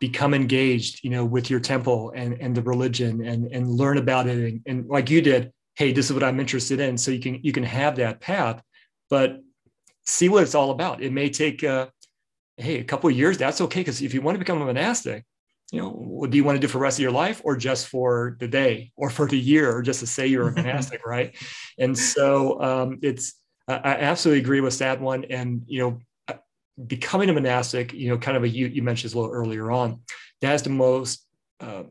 [0.00, 4.26] become engaged you know with your temple and and the religion and and learn about
[4.26, 4.38] it.
[4.38, 6.98] And, and like you did hey this is what i'm interested in.
[6.98, 8.62] So you can you can have that path
[9.10, 9.40] but
[10.08, 11.02] see what it's all about.
[11.02, 11.88] It may take uh,
[12.58, 13.80] hey, a couple of years, that's okay.
[13.80, 15.24] Because if you want to become a monastic,
[15.70, 17.56] you know, what do you want to do for the rest of your life or
[17.56, 21.06] just for the day or for the year or just to say you're a monastic,
[21.06, 21.36] right?
[21.78, 23.34] And so um, it's,
[23.68, 25.24] I absolutely agree with that one.
[25.24, 26.38] And, you know, uh,
[26.86, 30.00] becoming a monastic, you know, kind of a, you, you mentioned a little earlier on,
[30.40, 31.26] that's the most,
[31.60, 31.82] uh,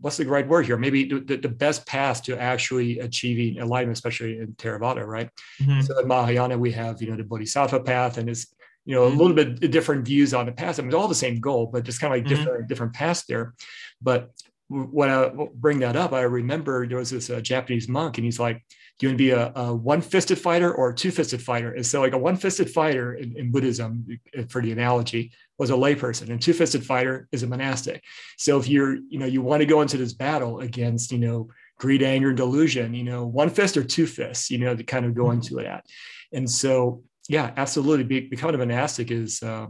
[0.00, 0.76] what's the right word here?
[0.76, 5.30] Maybe the, the best path to actually achieving enlightenment, especially in Theravada, right?
[5.60, 5.82] Mm-hmm.
[5.82, 8.52] So in Mahayana, we have, you know, the Bodhisattva path and it's,
[8.84, 9.18] you know, a mm-hmm.
[9.18, 10.78] little bit different views on the past.
[10.78, 12.44] I mean, it's all the same goal, but just kind of like mm-hmm.
[12.44, 13.54] different different paths there.
[14.00, 14.30] But
[14.68, 18.40] when I bring that up, I remember there was this uh, Japanese monk, and he's
[18.40, 18.64] like,
[18.98, 22.00] "Do you want to be a, a one-fisted fighter or a two-fisted fighter?" And so,
[22.00, 26.40] like a one-fisted fighter in, in Buddhism, uh, for the analogy, was a layperson, and
[26.40, 28.02] two-fisted fighter is a monastic.
[28.38, 31.48] So if you're, you know, you want to go into this battle against, you know,
[31.78, 35.04] greed, anger, and delusion, you know, one fist or two fists, you know, to kind
[35.04, 35.34] of go mm-hmm.
[35.34, 35.84] into it at.
[36.32, 38.04] And so yeah, absolutely.
[38.04, 39.66] Be, becoming a monastic is uh,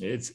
[0.00, 0.32] it's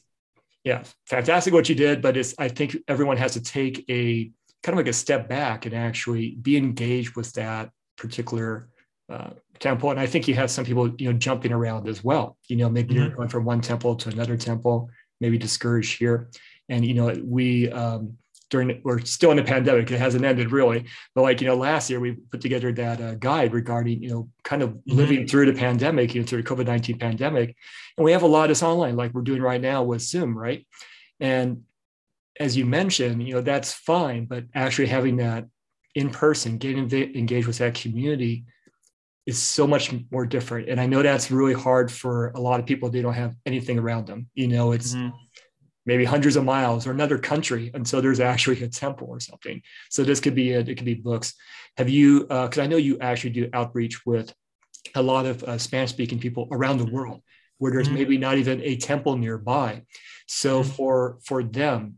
[0.64, 4.30] yeah, fantastic what you did, but it's I think everyone has to take a
[4.62, 8.68] kind of like a step back and actually be engaged with that particular
[9.10, 9.90] uh, temple.
[9.90, 12.36] And I think you have some people you know jumping around as well.
[12.48, 13.04] You know, maybe mm-hmm.
[13.04, 14.90] you're going from one temple to another temple,
[15.20, 16.30] maybe discouraged here.
[16.68, 18.18] And you know, we um,
[18.50, 20.84] during we're still in the pandemic it hasn't ended really
[21.14, 24.28] but like you know last year we put together that uh, guide regarding you know
[24.44, 24.96] kind of mm-hmm.
[24.96, 27.56] living through the pandemic you know through the covid-19 pandemic.
[27.96, 30.36] And we have a lot of this online like we're doing right now with zoom
[30.36, 30.66] right?
[31.20, 31.62] And
[32.38, 35.46] as you mentioned you know that's fine but actually having that
[35.94, 38.44] in person getting engaged with that community
[39.26, 40.68] is so much more different.
[40.68, 43.78] And i know that's really hard for a lot of people they don't have anything
[43.78, 45.16] around them you know it's mm-hmm
[45.90, 49.60] maybe hundreds of miles or another country until there's actually a temple or something.
[49.90, 51.34] So this could be a, it could be books.
[51.76, 52.20] Have you?
[52.20, 54.32] Because uh, I know you actually do outreach with
[54.94, 57.20] a lot of uh, Spanish speaking people around the world
[57.58, 57.96] where there's mm-hmm.
[57.96, 59.82] maybe not even a temple nearby.
[60.26, 60.70] So mm-hmm.
[60.70, 61.96] for for them,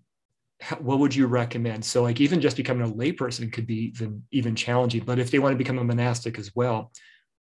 [0.79, 1.85] what would you recommend?
[1.85, 5.05] So like even just becoming a layperson could be even even challenging.
[5.05, 6.93] But if they want to become a monastic as well,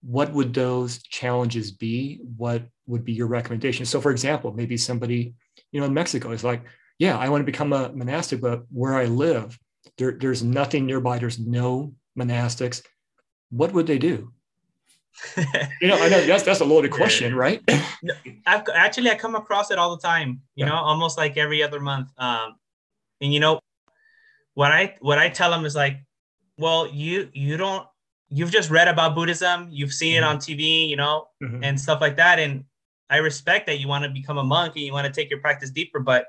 [0.02, 2.20] what would those challenges be?
[2.38, 3.86] What would be your recommendation?
[3.86, 5.34] So for example, maybe somebody,
[5.74, 6.64] you know, in Mexico it's like,
[7.00, 9.60] yeah, I want to become a monastic, but where I live,
[9.98, 11.20] there, there's nothing nearby.
[11.20, 12.82] There's no monastics.
[13.50, 14.32] What would they do?
[15.82, 17.62] you know, I know that's that's a loaded question, right?
[18.48, 20.42] I've, actually, I come across it all the time.
[20.56, 20.70] You yeah.
[20.70, 22.10] know, almost like every other month.
[22.18, 22.56] Um,
[23.24, 23.60] and you know
[24.54, 25.98] what i what i tell them is like
[26.58, 27.88] well you you don't
[28.30, 30.24] you've just read about buddhism you've seen mm-hmm.
[30.24, 31.64] it on tv you know mm-hmm.
[31.64, 32.64] and stuff like that and
[33.14, 35.40] i respect that you want to become a monk and you want to take your
[35.40, 36.28] practice deeper but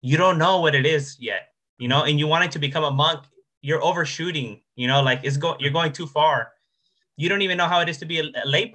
[0.00, 1.42] you don't know what it is yet
[1.78, 3.20] you know and you wanting to become a monk
[3.60, 6.52] you're overshooting you know like it's go you're going too far
[7.16, 8.72] you don't even know how it is to be a, a lay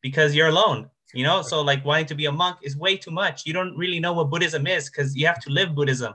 [0.00, 3.10] because you're alone you know so like wanting to be a monk is way too
[3.10, 6.14] much you don't really know what buddhism is because you have to live buddhism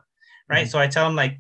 [0.49, 0.65] right?
[0.65, 0.71] Mm-hmm.
[0.71, 1.39] So I tell them like,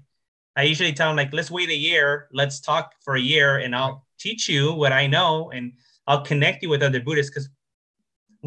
[0.55, 3.75] I usually tell them like, let's wait a year, let's talk for a year, and
[3.75, 5.73] I'll teach you what I know, and
[6.07, 7.29] I'll connect you with other Buddhists.
[7.29, 7.49] Because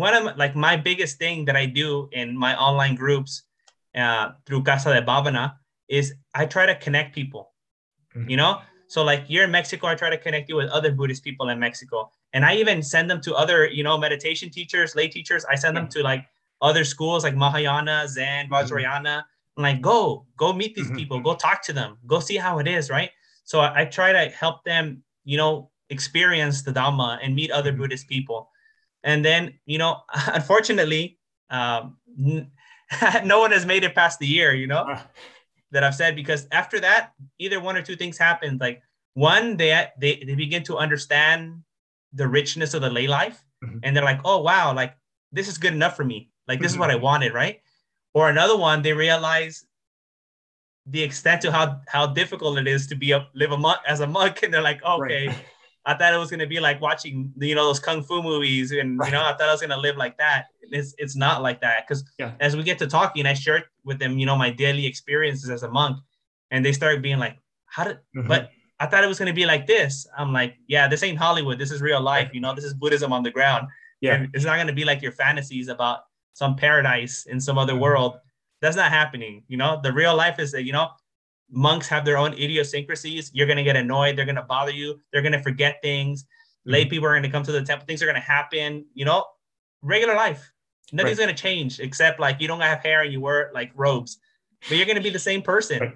[0.01, 3.43] one of like my biggest thing that I do in my online groups
[3.95, 5.55] uh, through Casa de Bhavana
[5.89, 7.53] is I try to connect people.
[8.17, 8.31] Mm-hmm.
[8.31, 11.23] You know, so like you're in Mexico, I try to connect you with other Buddhist
[11.23, 15.07] people in Mexico, and I even send them to other you know meditation teachers, lay
[15.07, 15.45] teachers.
[15.45, 16.25] I send them to like
[16.61, 18.55] other schools like Mahayana, Zen, mm-hmm.
[18.55, 19.23] Vajrayana.
[19.57, 20.97] I'm like, go, go meet these mm-hmm.
[20.97, 23.11] people, go talk to them, go see how it is, right?
[23.45, 27.71] So I, I, try to help them, you know, experience the Dhamma and meet other
[27.71, 27.81] mm-hmm.
[27.83, 28.51] Buddhist people.
[29.03, 31.19] And then, you know, unfortunately,
[31.51, 31.97] um,
[33.25, 35.01] no one has made it past the year, you know, uh.
[35.71, 38.61] that I've said, because after that, either one or two things happened.
[38.61, 38.83] Like
[39.15, 41.63] one, they, they, they begin to understand
[42.13, 43.43] the richness of the lay life.
[43.65, 43.79] Mm-hmm.
[43.83, 44.95] And they're like, oh, wow, like
[45.33, 46.31] this is good enough for me.
[46.49, 47.05] Like this is what I mm-hmm.
[47.05, 47.61] wanted, right?
[48.15, 49.65] Or another one, they realize
[50.87, 54.01] the extent to how how difficult it is to be a live a monk as
[54.01, 55.37] a monk, and they're like, okay, right.
[55.87, 58.99] I thought it was gonna be like watching you know those kung fu movies, and
[58.99, 59.07] right.
[59.07, 60.47] you know I thought I was gonna live like that.
[60.63, 62.33] It's it's not like that because yeah.
[62.41, 65.63] as we get to talking, I shared with them you know my daily experiences as
[65.63, 65.97] a monk,
[66.51, 68.29] and they started being like, how did mm-hmm.
[68.29, 70.07] but I thought it was gonna be like this.
[70.17, 71.59] I'm like, yeah, this ain't Hollywood.
[71.59, 72.31] This is real life.
[72.33, 73.69] You know, this is Buddhism on the ground.
[74.01, 76.01] Yeah, and it's not gonna be like your fantasies about
[76.35, 77.83] some paradise in some other mm-hmm.
[77.83, 78.19] world.
[78.61, 79.43] That's not happening.
[79.49, 80.91] You know, the real life is that, you know,
[81.51, 83.31] monks have their own idiosyncrasies.
[83.35, 84.17] You're going to get annoyed.
[84.17, 85.01] They're going to bother you.
[85.13, 86.23] They're going to forget things.
[86.23, 86.71] Mm-hmm.
[86.71, 87.87] Lay people are going to come to the temple.
[87.87, 88.87] Things are going to happen.
[88.95, 89.25] You know,
[89.83, 90.53] regular life.
[90.93, 91.27] Nothing's right.
[91.27, 94.19] going to change except like you don't have hair and you wear like robes,
[94.69, 95.95] but you're going to be the same person, right.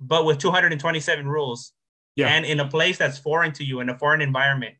[0.00, 1.72] but with 227 rules.
[2.14, 2.28] Yeah.
[2.28, 4.74] And in a place that's foreign to you, in a foreign environment.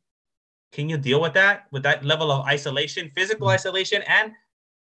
[0.70, 1.64] Can you deal with that?
[1.72, 3.54] With that level of isolation, physical mm-hmm.
[3.54, 4.32] isolation, and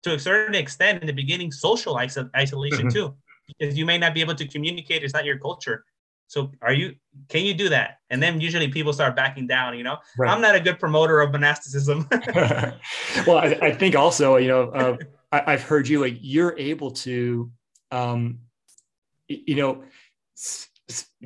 [0.03, 2.89] to a certain extent in the beginning social isolation mm-hmm.
[2.89, 3.15] too
[3.57, 5.85] because you may not be able to communicate it's not your culture?
[6.27, 6.95] So are you
[7.29, 7.99] can you do that?
[8.09, 9.97] And then usually people start backing down you know?
[10.17, 10.29] Right.
[10.31, 12.07] i'm not a good promoter of monasticism.
[13.27, 14.97] Well I, I, think also you know uh,
[15.31, 17.51] I, have heard you like you're able to
[17.91, 18.39] um
[19.27, 19.83] you know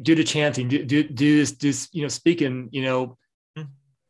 [0.01, 3.17] do the chanting do, do, do this this you know speaking you know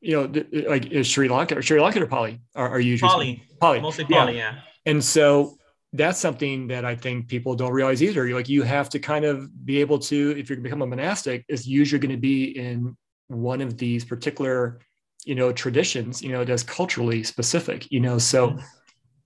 [0.02, 2.40] you know, like Sri Lanka or Sri Lanka or Pali?
[2.56, 4.54] Are, are usually Pali, Pali, mostly Pali, yeah.
[4.54, 4.60] yeah.
[4.86, 5.57] And so
[5.98, 8.30] that's something that I think people don't realize either.
[8.34, 10.88] Like you have to kind of be able to, if you're going to become a
[10.88, 12.96] monastic, is usually going to be in
[13.28, 14.80] one of these particular,
[15.26, 18.18] you know, traditions, you know, that's culturally specific, you know.
[18.18, 18.60] So mm-hmm.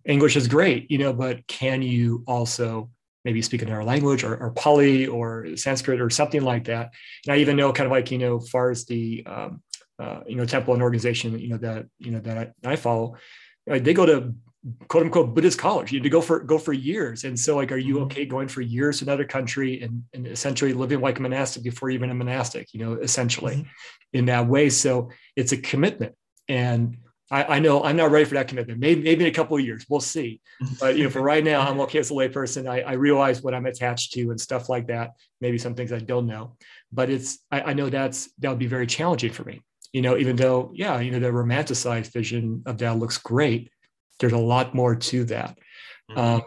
[0.05, 2.89] English is great, you know, but can you also
[3.23, 6.91] maybe speak another language or, or Pali or Sanskrit or something like that?
[7.25, 9.61] And I even know kind of like, you know, far as the um,
[9.99, 13.17] uh, you know, temple and organization, you know, that, you know, that I, I follow,
[13.67, 14.33] they go to
[14.87, 15.91] quote unquote Buddhist college.
[15.91, 17.23] You had to go for go for years.
[17.23, 18.03] And so, like, are you mm-hmm.
[18.05, 21.89] okay going for years to another country and, and essentially living like a monastic before
[21.89, 23.69] you even a monastic, you know, essentially mm-hmm.
[24.13, 24.69] in that way?
[24.69, 26.15] So it's a commitment.
[26.47, 26.97] And
[27.31, 28.79] I, I, know I'm not ready for that commitment.
[28.79, 30.41] Maybe, maybe in a couple of years, we'll see.
[30.81, 32.69] But you know, for right now, I'm okay as a layperson.
[32.69, 35.11] I, I realize what I'm attached to and stuff like that.
[35.39, 36.57] Maybe some things I don't know,
[36.91, 39.61] but it's I, I know that's that would be very challenging for me
[39.93, 43.69] you know, even though, yeah, you know, the romanticized vision of that looks great,
[44.21, 45.57] there's a lot more to that.
[46.09, 46.19] Mm-hmm.
[46.19, 46.41] Um,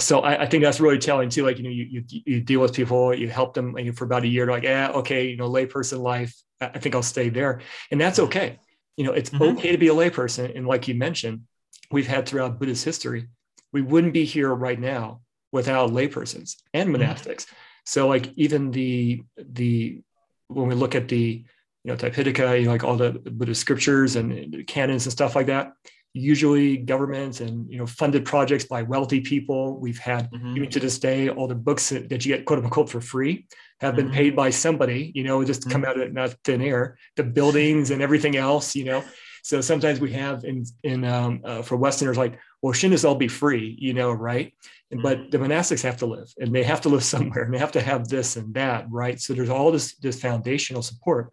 [0.00, 1.44] so I, I, think that's really telling too.
[1.44, 4.04] Like, you know, you, you, you deal with people, you help them you know, for
[4.04, 7.62] about a year, like, yeah, okay, you know, layperson life, I think I'll stay there.
[7.90, 8.26] And that's mm-hmm.
[8.26, 8.58] okay.
[8.96, 9.56] You know, it's mm-hmm.
[9.56, 10.54] okay to be a layperson.
[10.56, 11.42] And like you mentioned,
[11.90, 13.28] we've had throughout Buddhist history,
[13.72, 15.20] we wouldn't be here right now
[15.52, 17.02] without laypersons and mm-hmm.
[17.02, 17.46] monastics.
[17.84, 20.02] So like even the, the,
[20.48, 21.44] when we look at the,
[21.84, 25.46] you know, Tipitaka, you know, like all the Buddhist scriptures and canons and stuff like
[25.46, 25.72] that.
[26.12, 29.78] Usually governments and you know funded projects by wealthy people.
[29.78, 30.56] We've had mm-hmm.
[30.56, 33.46] even to this day all the books that, that you get quote unquote for free
[33.80, 34.14] have been mm-hmm.
[34.14, 36.00] paid by somebody, you know, just to come mm-hmm.
[36.00, 36.98] out of not thin air.
[37.16, 39.04] The buildings and everything else, you know.
[39.42, 43.14] So sometimes we have in in um, uh, for Westerners like, well, shouldn't this all
[43.14, 44.52] be free, you know, right?
[44.90, 45.30] But mm-hmm.
[45.30, 47.80] the monastics have to live, and they have to live somewhere, and they have to
[47.80, 49.20] have this and that, right?
[49.20, 51.32] So there's all this this foundational support.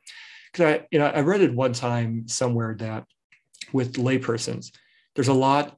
[0.51, 3.05] Because I, you know, I read it one time somewhere that
[3.73, 4.71] with laypersons,
[5.15, 5.77] there's a lot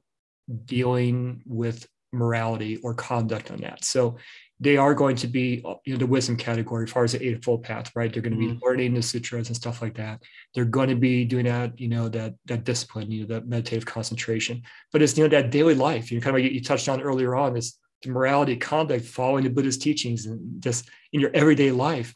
[0.64, 3.84] dealing with morality or conduct on that.
[3.84, 4.16] So
[4.60, 7.62] they are going to be you know the wisdom category as far as the eightfold
[7.62, 8.64] path right they're going to be mm-hmm.
[8.64, 10.22] learning the sutras and stuff like that
[10.54, 13.86] they're going to be doing that you know that that discipline you know that meditative
[13.86, 16.88] concentration but it's you know that daily life you know kind of like you touched
[16.88, 21.30] on earlier on is the morality conduct following the buddhist teachings and just in your
[21.34, 22.12] everyday life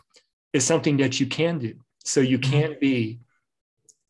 [0.52, 2.50] is something that you can do so you mm-hmm.
[2.50, 3.20] can be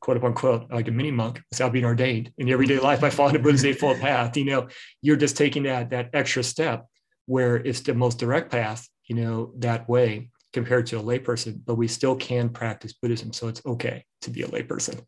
[0.03, 3.39] quote unquote like a mini monk without being ordained in everyday life by following the
[3.39, 4.69] buddhist eightfold path you know
[5.01, 6.87] you're just taking that that extra step
[7.27, 11.77] where it's the most direct path, you know, that way compared to a layperson, but
[11.77, 13.33] we still can practice Buddhism.
[13.33, 15.03] So it's okay to be a layperson.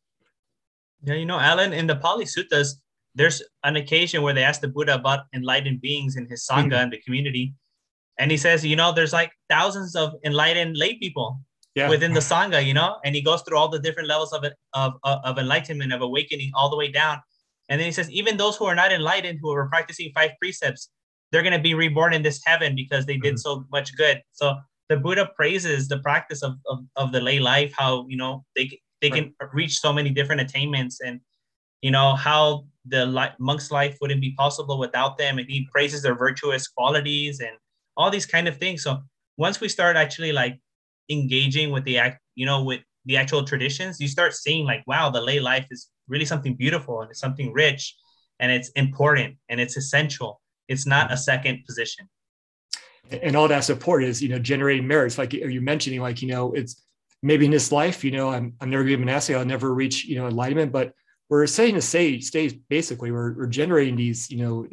[1.03, 2.77] Yeah, you know, Alan, in the Pali Suttas,
[3.15, 6.73] there's an occasion where they ask the Buddha about enlightened beings in his Sangha mm-hmm.
[6.73, 7.55] and the community.
[8.19, 11.41] And he says, you know, there's like thousands of enlightened lay people
[11.75, 11.89] yeah.
[11.89, 14.55] within the Sangha, you know, and he goes through all the different levels of it,
[14.75, 17.21] of, of, enlightenment, of awakening all the way down.
[17.69, 20.91] And then he says, even those who are not enlightened, who are practicing five precepts,
[21.33, 23.39] they're going to be reborn in this heaven because they did mm-hmm.
[23.39, 24.23] so much good.
[24.33, 24.55] So
[24.89, 28.79] the Buddha praises the practice of, of, of the lay life, how, you know, they,
[29.01, 31.21] they can reach so many different attainments and,
[31.81, 35.39] you know, how the li- monk's life wouldn't be possible without them.
[35.39, 37.57] And he praises their virtuous qualities and
[37.97, 38.83] all these kind of things.
[38.83, 38.99] So
[39.37, 40.59] once we start actually like
[41.11, 45.11] engaging with the act, you know, with the actual traditions, you start seeing like, wow,
[45.11, 47.97] the lay life is really something beautiful and it's something rich
[48.41, 50.41] and it's important and it's essential.
[50.69, 52.09] It's not a second position.
[53.11, 55.19] And all that support is, you know, generating merits.
[55.19, 56.83] Like you mentioning, like, you know, it's
[57.23, 59.37] maybe in this life, you know, I'm, I'm never going to be monastic.
[59.37, 60.93] I'll never reach, you know, enlightenment, but
[61.31, 64.67] we're saying to say stage basically we're, we're generating these you know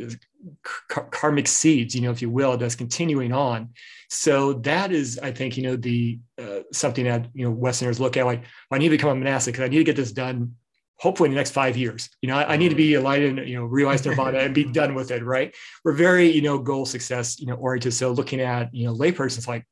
[0.87, 3.69] karmic seeds you know if you will that's continuing on
[4.09, 8.17] so that is i think you know the uh, something that you know westerners look
[8.17, 10.11] at like well, i need to become a monastic because i need to get this
[10.11, 10.53] done
[11.01, 12.11] hopefully in the next five years.
[12.21, 14.93] You know, I, I need to be enlightened, you know, realize nirvana and be done
[14.93, 15.51] with it, right?
[15.83, 17.95] We're very, you know, goal success, you know, oriented.
[17.95, 19.65] So looking at, you know, laypersons like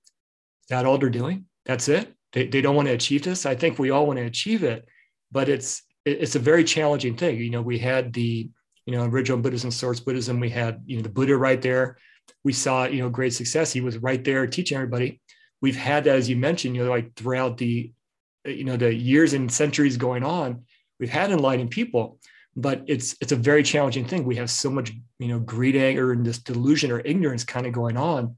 [0.70, 2.12] that all they're doing, that's it.
[2.34, 3.46] They, they don't want to achieve this.
[3.46, 4.88] I think we all want to achieve it,
[5.32, 7.38] but it's it's a very challenging thing.
[7.38, 8.50] You know, we had the,
[8.86, 11.98] you know, original Buddhism, source Buddhism, we had, you know, the Buddha right there.
[12.44, 13.74] We saw, you know, great success.
[13.74, 15.22] He was right there teaching everybody.
[15.62, 17.92] We've had that, as you mentioned, you know, like throughout the,
[18.46, 20.64] you know, the years and centuries going on,
[21.00, 22.20] we've had enlightened people
[22.56, 26.12] but it's it's a very challenging thing we have so much you know greed anger
[26.12, 28.36] and this delusion or ignorance kind of going on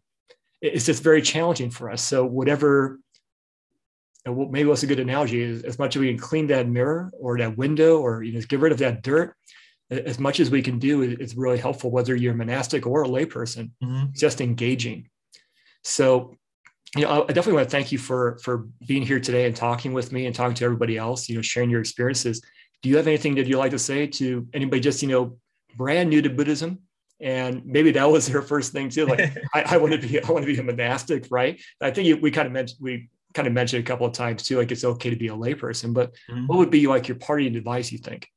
[0.62, 3.00] it's just very challenging for us so whatever
[4.26, 7.38] maybe what's a good analogy is as much as we can clean that mirror or
[7.38, 9.36] that window or you know get rid of that dirt
[9.90, 13.08] as much as we can do it's really helpful whether you're a monastic or a
[13.08, 14.06] layperson mm-hmm.
[14.14, 15.10] just engaging
[15.84, 16.36] so
[16.96, 19.94] you know, I definitely want to thank you for for being here today and talking
[19.94, 21.30] with me and talking to everybody else.
[21.30, 22.42] You know, sharing your experiences.
[22.82, 25.38] Do you have anything that you'd like to say to anybody just you know
[25.78, 26.80] brand new to Buddhism?
[27.22, 29.06] And maybe that was their first thing too.
[29.06, 31.62] Like, I, I, want to be, I want to be a monastic, right?
[31.80, 34.58] I think we kind of mentioned, we kind of mentioned a couple of times too,
[34.58, 35.94] like it's okay to be a layperson.
[35.94, 36.48] But mm-hmm.
[36.48, 37.92] what would be like your parting advice?
[37.92, 38.28] You think?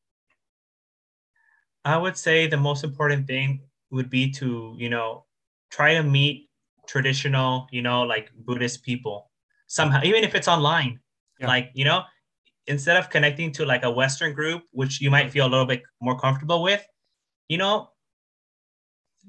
[1.85, 5.27] I would say the most important thing would be to you know
[5.71, 6.49] try to meet
[6.87, 9.31] traditional, you know, like Buddhist people
[9.67, 11.01] somehow, even if it's online.
[11.41, 11.49] Yeah.
[11.49, 12.03] Like, you know,
[12.67, 15.83] instead of connecting to like a Western group, which you might feel a little bit
[16.01, 16.87] more comfortable with,
[17.49, 17.89] you know,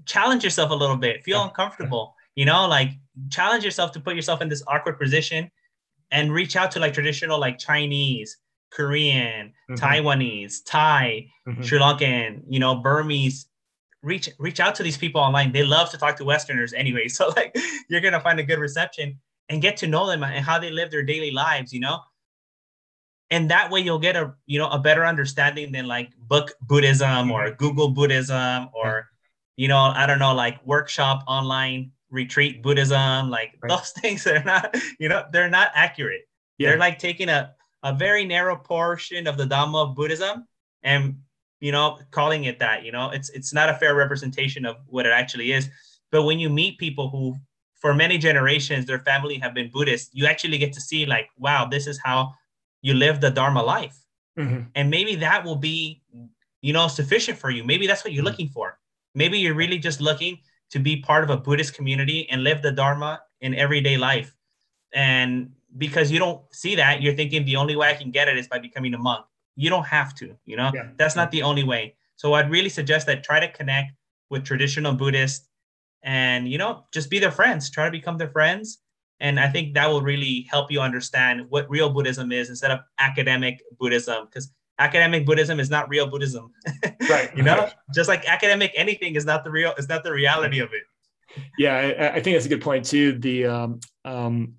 [0.06, 2.92] challenge yourself a little bit, feel uncomfortable, you know, like
[3.30, 5.50] challenge yourself to put yourself in this awkward position
[6.12, 8.38] and reach out to like traditional, like Chinese,
[8.72, 9.76] Korean, mm-hmm.
[9.76, 11.62] Taiwanese, Thai, mm-hmm.
[11.62, 13.48] Sri Lankan, you know, Burmese
[14.02, 15.52] reach reach out to these people online.
[15.52, 17.08] They love to talk to Westerners anyway.
[17.10, 17.56] So like
[17.90, 20.92] you're gonna find a good reception and get to know them and how they live
[20.92, 22.00] their daily lives, you know.
[23.32, 27.32] And that way you'll get a you know a better understanding than like book Buddhism
[27.32, 29.10] or Google Buddhism or
[29.58, 33.70] you know, I don't know, like workshop online retreat Buddhism, like right.
[33.70, 36.28] those things are not, you know, they're not accurate.
[36.58, 36.70] Yeah.
[36.70, 37.54] They're like taking a,
[37.84, 40.48] a very narrow portion of the Dhamma of Buddhism
[40.82, 41.18] and
[41.60, 45.06] you know, calling it that, you know, it's it's not a fair representation of what
[45.06, 45.70] it actually is.
[46.12, 47.36] But when you meet people who
[47.76, 51.66] for many generations their family have been Buddhist, you actually get to see like, wow,
[51.66, 52.34] this is how
[52.82, 53.98] you live the Dharma life.
[54.38, 54.62] Mm-hmm.
[54.76, 56.02] And maybe that will be,
[56.62, 57.64] you know, sufficient for you.
[57.64, 58.32] Maybe that's what you're mm-hmm.
[58.32, 58.78] looking for.
[59.14, 60.40] Maybe you're really just looking
[60.72, 64.36] to be part of a Buddhist community and live the Dharma in everyday life.
[64.94, 68.38] And because you don't see that, you're thinking the only way I can get it
[68.38, 69.26] is by becoming a monk.
[69.56, 70.90] You don't have to, you know, yeah.
[70.98, 71.96] that's not the only way.
[72.16, 73.92] So I'd really suggest that try to connect
[74.30, 75.48] with traditional Buddhists
[76.04, 78.80] and, you know, just be their friends, try to become their friends.
[79.20, 82.80] And I think that will really help you understand what real Buddhism is instead of
[83.00, 84.26] academic Buddhism.
[84.26, 86.52] Because academic Buddhism is not real Buddhism.
[87.08, 87.30] Right.
[87.38, 90.74] you know, just like academic anything is not the real, is not the reality of
[90.74, 90.82] it.
[91.58, 93.14] Yeah, I, I think that's a good point too.
[93.20, 94.54] The um, um,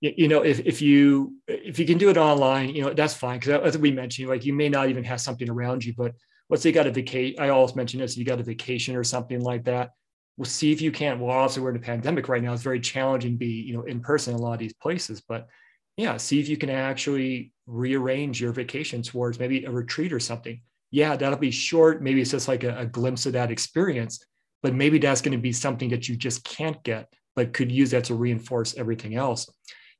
[0.00, 3.14] you, you, know, if if you if you can do it online, you know, that's
[3.14, 6.14] fine because as we mentioned, like you may not even have something around you, but
[6.48, 7.38] let's say you got a vacation.
[7.40, 9.90] I always mention this: you got a vacation or something like that.
[10.36, 11.20] We'll see if you can't.
[11.20, 12.52] Well, also we're in a pandemic right now.
[12.52, 15.22] It's very challenging to be you know in person in a lot of these places,
[15.26, 15.48] but
[15.96, 20.60] yeah, see if you can actually rearrange your vacation towards maybe a retreat or something.
[20.90, 22.02] Yeah, that'll be short.
[22.02, 24.24] Maybe it's just like a, a glimpse of that experience,
[24.62, 27.90] but maybe that's going to be something that you just can't get, but could use
[27.90, 29.50] that to reinforce everything else.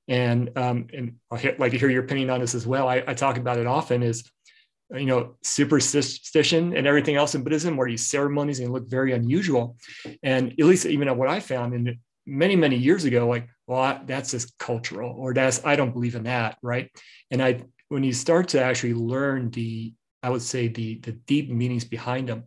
[0.09, 2.89] And um, and I'd like to hear your opinion on this as well.
[2.89, 4.31] I, I talk about it often is,
[4.95, 9.77] you know, superstition and everything else in Buddhism, where these ceremonies and look very unusual.
[10.23, 14.01] And at least even what I found in many many years ago, like well, I,
[14.05, 16.91] that's just cultural, or that's I don't believe in that, right?
[17.31, 21.51] And I, when you start to actually learn the, I would say the the deep
[21.51, 22.45] meanings behind them,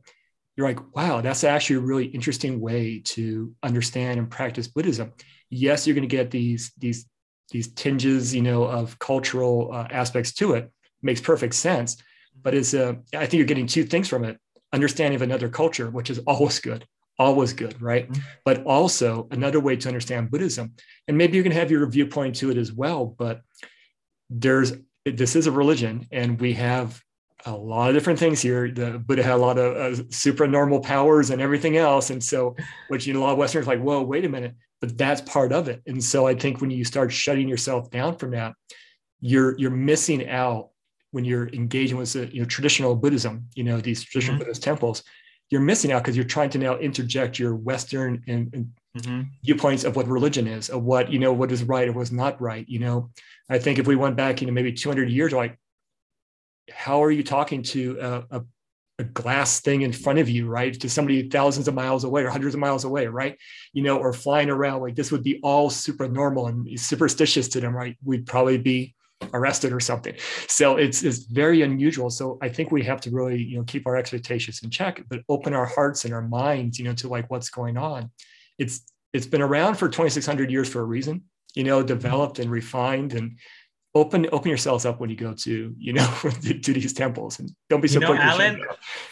[0.55, 5.13] you're like, wow, that's actually a really interesting way to understand and practice Buddhism.
[5.49, 7.05] Yes, you're going to get these these
[7.51, 10.71] these tinges, you know, of cultural uh, aspects to it.
[11.01, 11.97] Makes perfect sense,
[12.41, 14.37] but it's uh, I think you're getting two things from it:
[14.73, 16.85] understanding of another culture, which is always good,
[17.19, 18.09] always good, right?
[18.09, 18.21] Mm-hmm.
[18.45, 20.73] But also another way to understand Buddhism.
[21.07, 23.05] And maybe you can have your viewpoint to it as well.
[23.05, 23.41] But
[24.29, 24.73] there's
[25.05, 27.01] this is a religion, and we have
[27.45, 28.69] a lot of different things here.
[28.71, 32.09] The Buddha had a lot of uh, supranormal powers and everything else.
[32.09, 32.55] And so,
[32.89, 35.51] which you know, a lot of Westerners like, whoa, wait a minute, but that's part
[35.51, 35.81] of it.
[35.87, 38.53] And so I think when you start shutting yourself down from that,
[39.19, 40.69] you're you're missing out
[41.11, 44.45] when you're engaging with you know traditional Buddhism, you know, these traditional mm-hmm.
[44.45, 45.03] Buddhist temples
[45.49, 49.21] you're missing out because you're trying to now interject your Western and, and mm-hmm.
[49.43, 52.39] viewpoints of what religion is, of what you know what is right or was not
[52.39, 52.67] right.
[52.67, 53.09] You know,
[53.49, 55.57] I think if we went back, you know, maybe 200 years, like,
[56.71, 58.41] how are you talking to a, a,
[58.99, 60.79] a glass thing in front of you, right?
[60.79, 63.37] To somebody thousands of miles away or hundreds of miles away, right?
[63.73, 67.61] You know, or flying around like this would be all super normal and superstitious to
[67.61, 67.97] them, right?
[68.03, 68.93] We'd probably be
[69.33, 70.15] arrested or something.
[70.47, 72.09] So it's it's very unusual.
[72.09, 75.21] So I think we have to really you know keep our expectations in check, but
[75.29, 78.11] open our hearts and our minds, you know, to like what's going on.
[78.57, 78.81] It's
[79.13, 81.23] it's been around for 2,600 years for a reason,
[81.55, 81.87] you know, mm-hmm.
[81.87, 83.37] developed and refined and
[83.95, 86.07] open open yourselves up when you go to you know
[86.41, 88.61] to, these temples and don't be so you know alan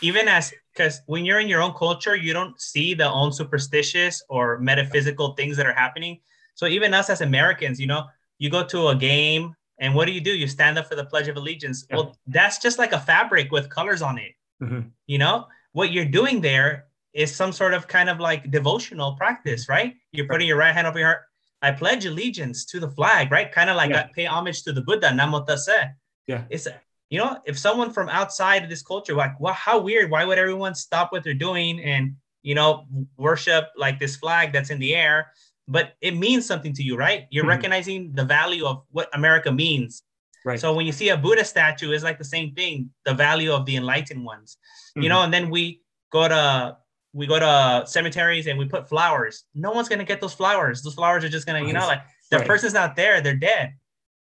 [0.01, 4.23] even as because when you're in your own culture you don't see the own superstitious
[4.29, 6.19] or metaphysical things that are happening
[6.53, 8.03] so even us as americans you know
[8.37, 10.31] you go to a game and what do you do?
[10.31, 11.85] You stand up for the Pledge of Allegiance.
[11.89, 11.97] Yeah.
[11.97, 14.33] Well, that's just like a fabric with colors on it.
[14.61, 14.89] Mm-hmm.
[15.05, 19.69] You know, what you're doing there is some sort of kind of like devotional practice,
[19.69, 19.95] right?
[20.11, 21.21] You're putting your right hand over your heart.
[21.61, 23.51] I pledge allegiance to the flag, right?
[23.51, 24.07] Kind of like yeah.
[24.13, 25.93] Pay homage to the Buddha, Namo Tassa.
[26.27, 26.43] Yeah.
[26.49, 26.67] It's
[27.09, 30.11] you know, if someone from outside of this culture, like, wow, how weird.
[30.11, 32.85] Why would everyone stop what they're doing and you know
[33.17, 35.31] worship like this flag that's in the air?
[35.67, 37.27] But it means something to you, right?
[37.29, 37.49] You're mm-hmm.
[37.49, 40.03] recognizing the value of what America means.
[40.45, 40.59] Right.
[40.59, 43.65] So when you see a Buddha statue, it's like the same thing, the value of
[43.65, 44.57] the enlightened ones.
[44.91, 45.01] Mm-hmm.
[45.03, 46.77] You know, and then we go to
[47.13, 49.43] we go to cemeteries and we put flowers.
[49.53, 50.83] No one's gonna get those flowers.
[50.83, 52.01] Those flowers are just gonna, you know, like
[52.31, 52.47] the right.
[52.47, 53.73] person's not there, they're dead.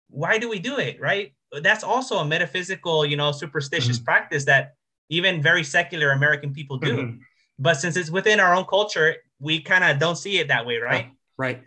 [0.10, 1.02] Why do we do it?
[1.02, 1.34] Right.
[1.62, 4.06] That's also a metaphysical, you know, superstitious mm-hmm.
[4.06, 4.76] practice that
[5.10, 6.98] even very secular American people do.
[6.98, 7.18] Mm-hmm.
[7.60, 10.78] But since it's within our own culture, we kind of don't see it that way,
[10.78, 11.12] right?
[11.38, 11.62] Right.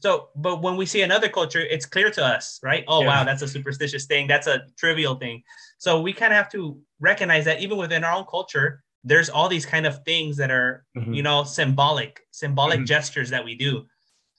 [0.00, 2.84] So, but when we see another culture, it's clear to us, right?
[2.86, 3.06] Oh, yeah.
[3.06, 4.26] wow, that's a superstitious thing.
[4.26, 5.42] That's a trivial thing.
[5.78, 9.48] So we kind of have to recognize that even within our own culture, there's all
[9.48, 11.14] these kind of things that are, mm-hmm.
[11.14, 12.86] you know, symbolic, symbolic mm-hmm.
[12.86, 13.86] gestures that we do.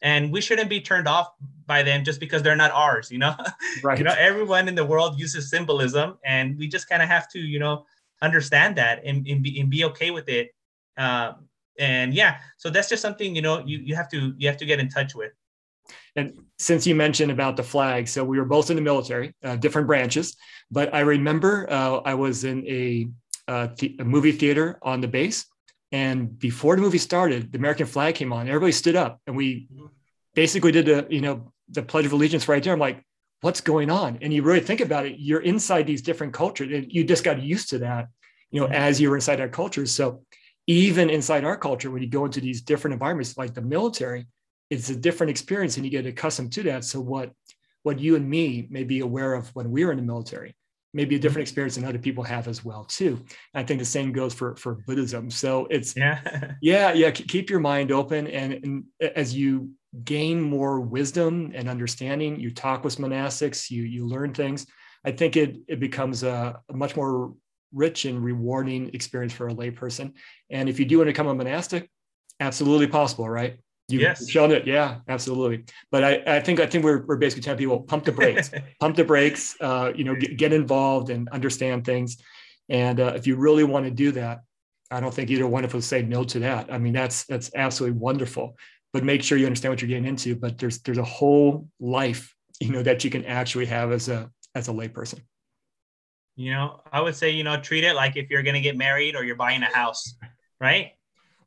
[0.04, 1.30] And we shouldn't be turned off
[1.66, 3.36] by them just because they're not ours, you know?
[3.84, 3.98] Right.
[3.98, 7.40] you know, everyone in the world uses symbolism and we just kind of have to,
[7.40, 7.86] you know,
[8.22, 10.54] understand that and, and, be, and be okay with it.
[10.98, 11.47] Um,
[11.80, 14.66] and yeah so that's just something you know you, you have to you have to
[14.66, 15.32] get in touch with.
[16.18, 19.56] And since you mentioned about the flag so we were both in the military uh,
[19.56, 20.36] different branches
[20.72, 23.08] but i remember uh, i was in a,
[23.48, 25.46] uh, th- a movie theater on the base
[25.92, 29.70] and before the movie started the american flag came on everybody stood up and we
[30.38, 32.74] basically did the you know the pledge of allegiance right there.
[32.74, 33.04] I'm like
[33.42, 34.18] what's going on?
[34.22, 37.42] And you really think about it you're inside these different cultures and you just got
[37.42, 38.08] used to that
[38.52, 39.92] you know, as you were inside our cultures.
[39.92, 40.24] So
[40.68, 44.28] even inside our culture, when you go into these different environments like the military,
[44.70, 46.84] it's a different experience and you get accustomed to that.
[46.84, 47.32] So what
[47.84, 50.56] what you and me may be aware of when we were in the military
[50.94, 51.42] may be a different mm-hmm.
[51.44, 53.16] experience than other people have as well too.
[53.54, 55.32] And I think the same goes for for Buddhism.
[55.32, 57.12] So it's yeah, yeah, yeah.
[57.12, 58.84] Keep your mind open, and, and
[59.16, 59.72] as you
[60.04, 64.66] gain more wisdom and understanding, you talk with monastics, you you learn things.
[65.06, 67.34] I think it it becomes a, a much more
[67.74, 70.14] rich and rewarding experience for a layperson.
[70.50, 71.90] And if you do want to become a monastic,
[72.40, 73.58] absolutely possible, right?
[73.90, 74.28] You've yes.
[74.28, 74.68] shown it.
[74.68, 75.64] Yeah, absolutely.
[75.92, 78.52] But I, I think I think we're, we're basically telling people pump the brakes,
[78.82, 79.56] pump the brakes.
[79.62, 82.18] Uh, you know, get, get, involved and understand things.
[82.68, 84.42] And uh, if you really want to do that,
[84.92, 86.72] I don't think either one of us say no to that.
[86.72, 88.58] I mean, that's that's absolutely wonderful.
[88.92, 90.36] But make sure you understand what you're getting into.
[90.36, 94.30] But there's there's a whole life, you know, that you can actually have as a
[94.54, 95.22] as a layperson.
[96.38, 98.78] You know, I would say, you know, treat it like if you're going to get
[98.78, 100.14] married or you're buying a house,
[100.62, 100.92] right?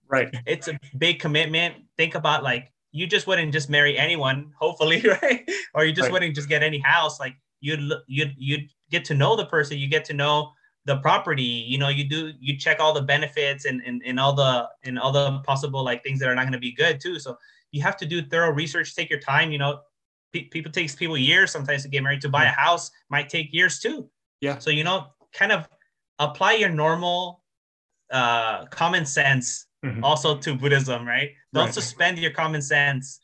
[0.09, 0.35] Right.
[0.47, 1.77] It's a big commitment.
[1.97, 5.49] Think about like you just wouldn't just marry anyone, hopefully, right?
[5.75, 6.13] or you just right.
[6.13, 7.21] wouldn't just get any house.
[7.21, 9.79] Like you'd you'd you'd get to know the person.
[9.79, 10.51] You get to know
[10.87, 11.43] the property.
[11.43, 14.99] You know, you do you check all the benefits and and, and all the and
[14.99, 17.21] all the possible like things that are not going to be good too.
[17.21, 17.37] So
[17.71, 18.97] you have to do thorough research.
[18.97, 19.53] Take your time.
[19.53, 19.81] You know,
[20.33, 22.23] pe- people takes people years sometimes to get married.
[22.23, 24.11] To buy a house might take years too.
[24.41, 24.59] Yeah.
[24.59, 25.69] So you know, kind of
[26.19, 27.43] apply your normal
[28.11, 30.05] uh, common sense mm-hmm.
[30.05, 31.31] also to Buddhism, right?
[31.53, 31.75] Don't right.
[31.75, 33.21] suspend your common sense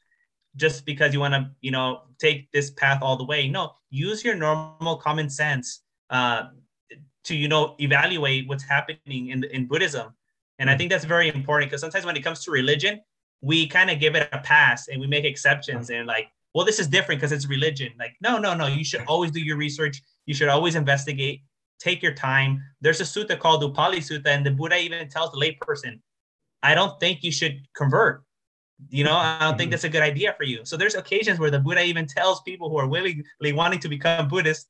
[0.56, 3.48] just because you want to, you know, take this path all the way.
[3.48, 6.44] No, use your normal common sense uh,
[7.24, 10.14] to, you know, evaluate what's happening in in Buddhism.
[10.58, 10.78] And I mm-hmm.
[10.78, 13.00] think that's very important because sometimes when it comes to religion,
[13.42, 16.78] we kind of give it a pass and we make exceptions and like, well, this
[16.78, 17.92] is different because it's religion.
[17.98, 18.66] Like, no, no, no.
[18.66, 20.00] You should always do your research.
[20.26, 21.42] You should always investigate.
[21.78, 22.62] Take your time.
[22.80, 26.00] There's a sutta called Upali Sutta, and the Buddha even tells the layperson,
[26.62, 28.24] I don't think you should convert.
[28.90, 29.70] You know, I don't think mm-hmm.
[29.72, 30.64] that's a good idea for you.
[30.64, 34.28] So there's occasions where the Buddha even tells people who are willingly wanting to become
[34.28, 34.68] Buddhist,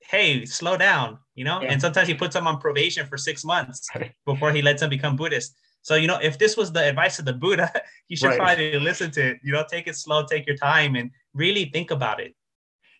[0.00, 1.72] hey, slow down, you know, yeah.
[1.72, 3.88] and sometimes he puts them on probation for six months
[4.26, 5.54] before he lets them become Buddhist.
[5.82, 7.72] So, you know, if this was the advice of the Buddha,
[8.08, 8.38] you should right.
[8.38, 9.38] probably listen to it.
[9.42, 12.34] You know, take it slow, take your time, and really think about it.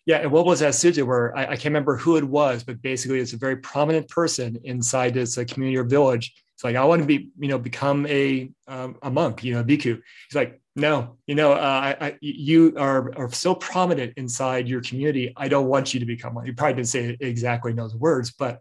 [0.09, 2.81] Yeah, and what was that sutta where I, I, can't remember who it was, but
[2.81, 6.83] basically it's a very prominent person inside this uh, community or village it's like, I
[6.83, 9.95] want to be, you know, become a um, a monk, you know, a bhikkhu.
[10.27, 14.81] He's like, no, you know, uh, I, I, you are, are so prominent inside your
[14.81, 15.31] community.
[15.37, 16.45] I don't want you to become one.
[16.45, 18.59] He probably didn't say exactly those words, but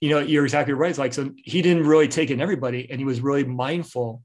[0.00, 0.88] you know, you're exactly right.
[0.88, 4.22] It's like, so he didn't really take in everybody and he was really mindful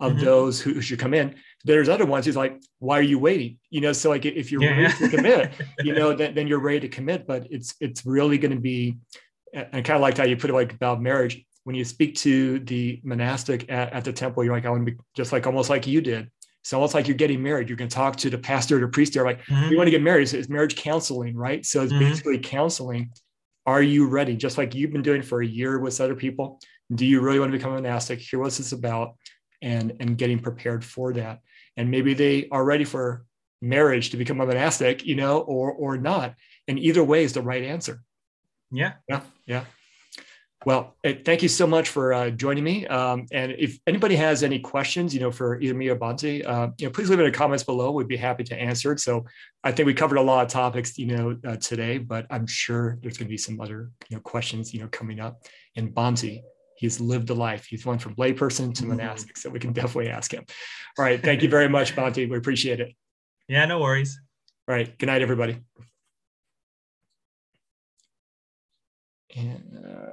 [0.00, 0.24] of mm-hmm.
[0.24, 1.34] those who, should come in.
[1.64, 3.58] There's other ones who's like, why are you waiting?
[3.70, 4.80] You know, so like if you're yeah.
[4.80, 8.38] ready to commit, you know, then, then you're ready to commit, but it's, it's really
[8.38, 8.98] going to be,
[9.54, 12.58] and kind of like how you put it like about marriage, when you speak to
[12.60, 15.70] the monastic at, at the temple, you're like, I want to be just like almost
[15.70, 16.30] like you did.
[16.62, 17.68] It's almost like you're getting married.
[17.68, 19.14] You can talk to the pastor or the priest.
[19.14, 19.70] They're like, mm-hmm.
[19.70, 20.28] we want to get married.
[20.28, 21.64] So it's marriage counseling, right?
[21.66, 22.04] So it's mm-hmm.
[22.04, 23.10] basically counseling.
[23.66, 24.36] Are you ready?
[24.36, 26.60] Just like you've been doing for a year with other people.
[26.94, 28.20] Do you really want to become a monastic?
[28.20, 29.16] Hear what this about,
[29.60, 31.40] and and getting prepared for that.
[31.76, 33.24] And maybe they are ready for
[33.60, 36.34] marriage to become a monastic, you know, or or not.
[36.68, 38.02] And either way is the right answer.
[38.70, 38.94] Yeah.
[39.08, 39.20] Yeah.
[39.46, 39.64] Yeah.
[40.64, 42.86] Well, thank you so much for uh, joining me.
[42.86, 46.68] Um, and if anybody has any questions, you know, for either me or Bhante, uh,
[46.78, 47.90] you know, please leave it in the comments below.
[47.90, 49.00] We'd be happy to answer it.
[49.00, 49.24] So
[49.64, 52.98] I think we covered a lot of topics, you know, uh, today, but I'm sure
[53.02, 55.42] there's going to be some other, you know, questions, you know, coming up.
[55.74, 56.42] And Bhante,
[56.82, 57.64] he's lived a life.
[57.64, 58.88] He's went from layperson to mm-hmm.
[58.88, 60.44] monastic, so we can definitely ask him.
[60.98, 62.28] All right, thank you very much, Bhante.
[62.28, 62.92] We appreciate it.
[63.48, 64.20] Yeah, no worries.
[64.68, 65.58] All right, good night, everybody.
[69.36, 69.78] And.
[69.86, 70.12] Uh,